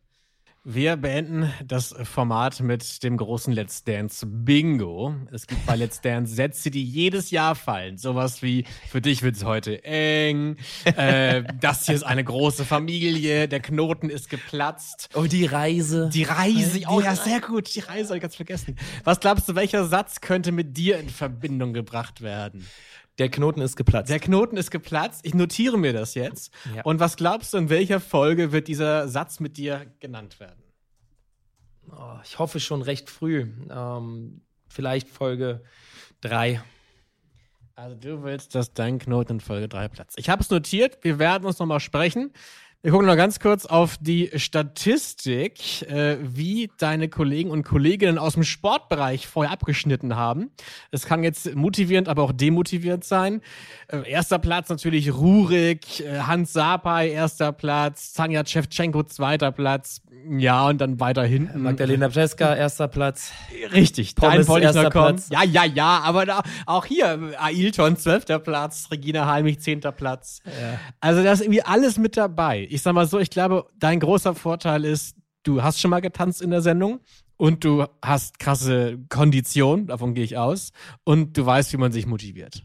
Wir 0.66 0.96
beenden 0.96 1.52
das 1.66 1.94
Format 2.04 2.62
mit 2.62 3.04
dem 3.04 3.18
großen 3.18 3.52
Let's 3.52 3.84
Dance 3.84 4.26
Bingo. 4.26 5.14
Es 5.30 5.46
gibt 5.46 5.66
bei 5.66 5.76
Let's 5.76 6.00
Dance 6.00 6.34
Sätze, 6.34 6.72
die 6.72 6.86
jedes 6.86 7.32
Jahr 7.32 7.56
fallen. 7.56 7.98
Sowas 7.98 8.42
wie, 8.42 8.64
für 8.88 9.02
dich 9.02 9.24
wird 9.24 9.36
es 9.36 9.44
heute 9.44 9.84
eng, 9.84 10.56
äh, 10.86 11.44
das 11.60 11.86
hier 11.86 11.96
ist 11.96 12.04
eine 12.04 12.24
große 12.24 12.64
Familie, 12.64 13.50
der 13.50 13.60
Knoten 13.60 14.10
ist 14.10 14.30
geplatzt. 14.30 15.10
Oh, 15.16 15.24
die 15.24 15.46
Reise. 15.46 16.10
Die 16.14 16.24
Reise, 16.24 16.80
Die 16.80 16.86
oh 16.88 17.02
ja, 17.02 17.10
Reise. 17.10 17.24
sehr 17.26 17.42
gut, 17.42 17.76
die 17.76 17.82
Reise 17.82 18.08
habe 18.10 18.18
ich 18.20 18.22
ganz 18.22 18.38
vergessen. 18.38 18.78
Was 19.04 19.20
glaubst 19.20 19.50
du, 19.50 19.56
welcher 19.56 19.84
Satz 19.84 20.22
könnte 20.22 20.54
mit 20.54 20.78
dir 20.78 20.98
in 20.98 21.10
Verbindung 21.10 21.74
gebracht 21.74 22.22
werden? 22.22 22.66
Der 23.20 23.30
Knoten 23.30 23.62
ist 23.62 23.76
geplatzt. 23.76 24.10
Der 24.10 24.20
Knoten 24.20 24.58
ist 24.58 24.72
geplatzt, 24.72 25.22
ich 25.24 25.34
notiere 25.34 25.78
mir 25.78 25.94
das 25.94 26.16
jetzt. 26.16 26.52
Ja. 26.76 26.82
Und 26.84 27.00
was 27.00 27.16
glaubst 27.16 27.54
du, 27.54 27.58
in 27.58 27.70
welcher 27.70 28.00
Folge 28.00 28.52
wird 28.52 28.68
dieser 28.68 29.08
Satz 29.08 29.40
mit 29.40 29.58
dir 29.58 29.86
genannt 30.00 30.40
werden? 30.40 30.64
Oh, 31.92 32.18
ich 32.24 32.40
hoffe 32.40 32.60
schon 32.60 32.82
recht 32.82 33.10
früh. 33.10 33.48
Ähm, 33.70 34.42
vielleicht 34.68 35.10
Folge 35.10 35.64
3. 36.22 36.64
Also 37.76 37.96
du 37.96 38.24
willst, 38.24 38.56
dass 38.56 38.74
dein 38.74 39.00
Knoten 39.00 39.34
in 39.34 39.40
Folge 39.40 39.68
3 39.68 39.88
platzt. 39.90 40.18
Ich 40.18 40.30
habe 40.30 40.42
es 40.42 40.50
notiert, 40.50 41.04
wir 41.04 41.20
werden 41.20 41.46
uns 41.46 41.60
nochmal 41.60 41.80
sprechen. 41.80 42.32
Wir 42.86 42.92
gucken 42.92 43.08
noch 43.08 43.16
ganz 43.16 43.40
kurz 43.40 43.66
auf 43.66 43.96
die 43.98 44.30
Statistik, 44.36 45.84
äh, 45.84 46.18
wie 46.22 46.70
deine 46.78 47.08
Kollegen 47.08 47.50
und 47.50 47.64
Kolleginnen 47.64 48.18
aus 48.18 48.34
dem 48.34 48.44
Sportbereich 48.44 49.26
vorher 49.26 49.54
abgeschnitten 49.54 50.18
haben. 50.18 50.52
Es 50.92 51.06
kann 51.06 51.24
jetzt 51.24 51.56
motivierend, 51.56 52.10
aber 52.10 52.24
auch 52.24 52.34
demotivierend 52.34 53.06
sein. 53.06 53.40
Äh, 53.88 54.12
erster 54.12 54.38
Platz 54.38 54.68
natürlich 54.68 55.14
Rurik, 55.14 56.02
äh, 56.02 56.20
Hans 56.24 56.52
Sapai, 56.52 57.08
erster 57.08 57.54
Platz, 57.54 58.12
Tanja 58.12 58.46
Shevchenko, 58.46 59.04
zweiter 59.04 59.54
Platz. 59.54 60.02
Ja, 60.30 60.68
und 60.68 60.80
dann 60.80 61.00
weiter 61.00 61.24
hinten. 61.24 61.64
Magdalena 61.64 62.10
Brzeska, 62.10 62.54
erster 62.54 62.90
Platz. 62.90 63.32
Richtig, 63.74 64.16
Pommes, 64.16 64.48
noch 64.48 64.60
erster 64.60 64.90
kommen. 64.90 65.16
Platz. 65.16 65.30
Ja, 65.30 65.44
ja, 65.44 65.64
ja, 65.64 66.00
aber 66.00 66.26
da, 66.26 66.44
auch 66.66 66.86
hier, 66.86 67.32
Ailton, 67.40 67.96
zwölfter 67.96 68.40
Platz, 68.40 68.90
Regina 68.92 69.26
Halmich, 69.26 69.60
zehnter 69.60 69.92
Platz. 69.94 70.42
Also 71.00 71.24
da 71.24 71.32
ist 71.32 71.42
irgendwie 71.42 71.64
alles 71.64 71.98
mit 71.98 72.16
dabei. 72.16 72.68
Ich 72.74 72.82
sag 72.82 72.94
mal 72.94 73.06
so, 73.06 73.20
ich 73.20 73.30
glaube, 73.30 73.66
dein 73.78 74.00
großer 74.00 74.34
Vorteil 74.36 74.84
ist, 74.86 75.16
du 75.44 75.62
hast 75.62 75.80
schon 75.80 75.92
mal 75.92 76.00
getanzt 76.02 76.42
in 76.42 76.50
der 76.50 76.62
Sendung 76.62 77.00
und 77.38 77.64
du 77.64 77.86
hast 78.04 78.40
krasse 78.40 78.98
Kondition, 79.10 79.88
davon 79.88 80.14
gehe 80.14 80.24
ich 80.24 80.38
aus, 80.38 80.72
und 81.04 81.38
du 81.38 81.46
weißt, 81.46 81.72
wie 81.74 81.78
man 81.78 81.92
sich 81.92 82.06
motiviert. 82.08 82.64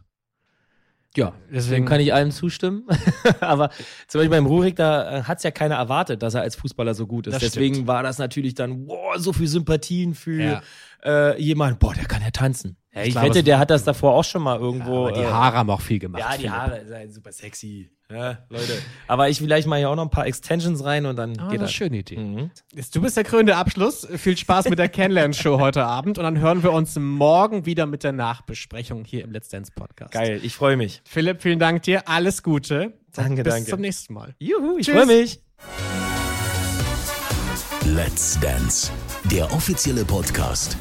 Ja, 1.16 1.32
Deswegen- 1.46 1.54
deswegen 1.54 1.84
kann 1.86 2.00
ich 2.00 2.12
allem 2.14 2.30
zustimmen. 2.30 2.86
Aber 3.40 3.70
zum 4.06 4.20
Beispiel 4.20 4.30
beim 4.30 4.46
Rurik, 4.46 4.76
da 4.76 5.24
hat 5.26 5.38
es 5.38 5.42
ja 5.42 5.50
keiner 5.50 5.74
erwartet, 5.76 6.22
dass 6.22 6.34
er 6.34 6.42
als 6.42 6.54
Fußballer 6.56 6.94
so 6.94 7.06
gut 7.06 7.26
ist. 7.26 7.34
Das 7.34 7.42
deswegen 7.42 7.74
stimmt. 7.76 7.88
war 7.88 8.02
das 8.02 8.18
natürlich 8.18 8.54
dann, 8.54 8.86
boah, 8.86 9.18
so 9.18 9.32
viel 9.32 9.48
Sympathien 9.48 10.14
für 10.14 10.40
Ja. 10.42 10.62
Äh, 11.04 11.40
jemanden, 11.40 11.78
boah, 11.78 11.94
der 11.94 12.04
kann 12.06 12.22
ja 12.22 12.30
tanzen. 12.30 12.76
Ja, 12.94 13.02
ich 13.04 13.14
wette, 13.14 13.42
der 13.44 13.58
hat 13.58 13.70
das 13.70 13.84
davor 13.84 14.14
auch 14.14 14.24
schon 14.24 14.42
mal 14.42 14.58
irgendwo. 14.58 15.06
aber 15.06 15.12
die 15.12 15.20
äh, 15.20 15.26
Haare 15.26 15.56
haben 15.58 15.70
auch 15.70 15.80
viel 15.80 15.98
gemacht. 15.98 16.20
Ja, 16.20 16.32
die 16.32 16.38
Philipp. 16.38 16.52
Haare 16.52 16.86
sind 16.86 17.12
super 17.14 17.32
sexy. 17.32 17.90
Ja, 18.10 18.38
Leute. 18.48 18.72
Aber 19.06 19.28
ich 19.28 19.36
vielleicht 19.36 19.68
mal 19.68 19.78
hier 19.78 19.90
auch 19.90 19.94
noch 19.94 20.04
ein 20.04 20.10
paar 20.10 20.26
Extensions 20.26 20.82
rein 20.82 21.04
und 21.04 21.16
dann 21.16 21.38
Ah, 21.38 21.48
geht 21.50 21.60
das 21.60 21.68
eine 21.68 21.68
schöne 21.68 21.98
Idee. 21.98 22.16
Mhm. 22.16 22.50
Du 22.94 23.02
bist 23.02 23.18
der 23.18 23.24
krönende 23.24 23.54
Abschluss. 23.56 24.08
Viel 24.16 24.34
Spaß 24.34 24.70
mit 24.70 24.78
der 24.78 24.88
Kennenlern-Show 24.88 25.60
heute 25.60 25.84
Abend 25.84 26.16
und 26.16 26.24
dann 26.24 26.38
hören 26.38 26.62
wir 26.62 26.72
uns 26.72 26.96
morgen 26.98 27.66
wieder 27.66 27.84
mit 27.84 28.04
der 28.04 28.12
Nachbesprechung 28.12 29.04
hier 29.04 29.24
im 29.24 29.30
Let's 29.32 29.50
Dance 29.50 29.70
Podcast. 29.74 30.12
Geil, 30.12 30.40
ich 30.42 30.54
freue 30.54 30.78
mich. 30.78 31.02
Philipp, 31.04 31.42
vielen 31.42 31.58
Dank 31.58 31.82
dir. 31.82 32.08
Alles 32.08 32.42
Gute. 32.42 32.94
Danke, 33.12 33.42
Bis 33.42 33.52
danke. 33.52 33.70
zum 33.70 33.80
nächsten 33.82 34.14
Mal. 34.14 34.34
Juhu, 34.38 34.78
ich 34.78 34.90
freue 34.90 35.04
mich. 35.04 35.40
Let's 37.84 38.40
Dance, 38.40 38.90
der 39.24 39.52
offizielle 39.52 40.04
Podcast. 40.04 40.76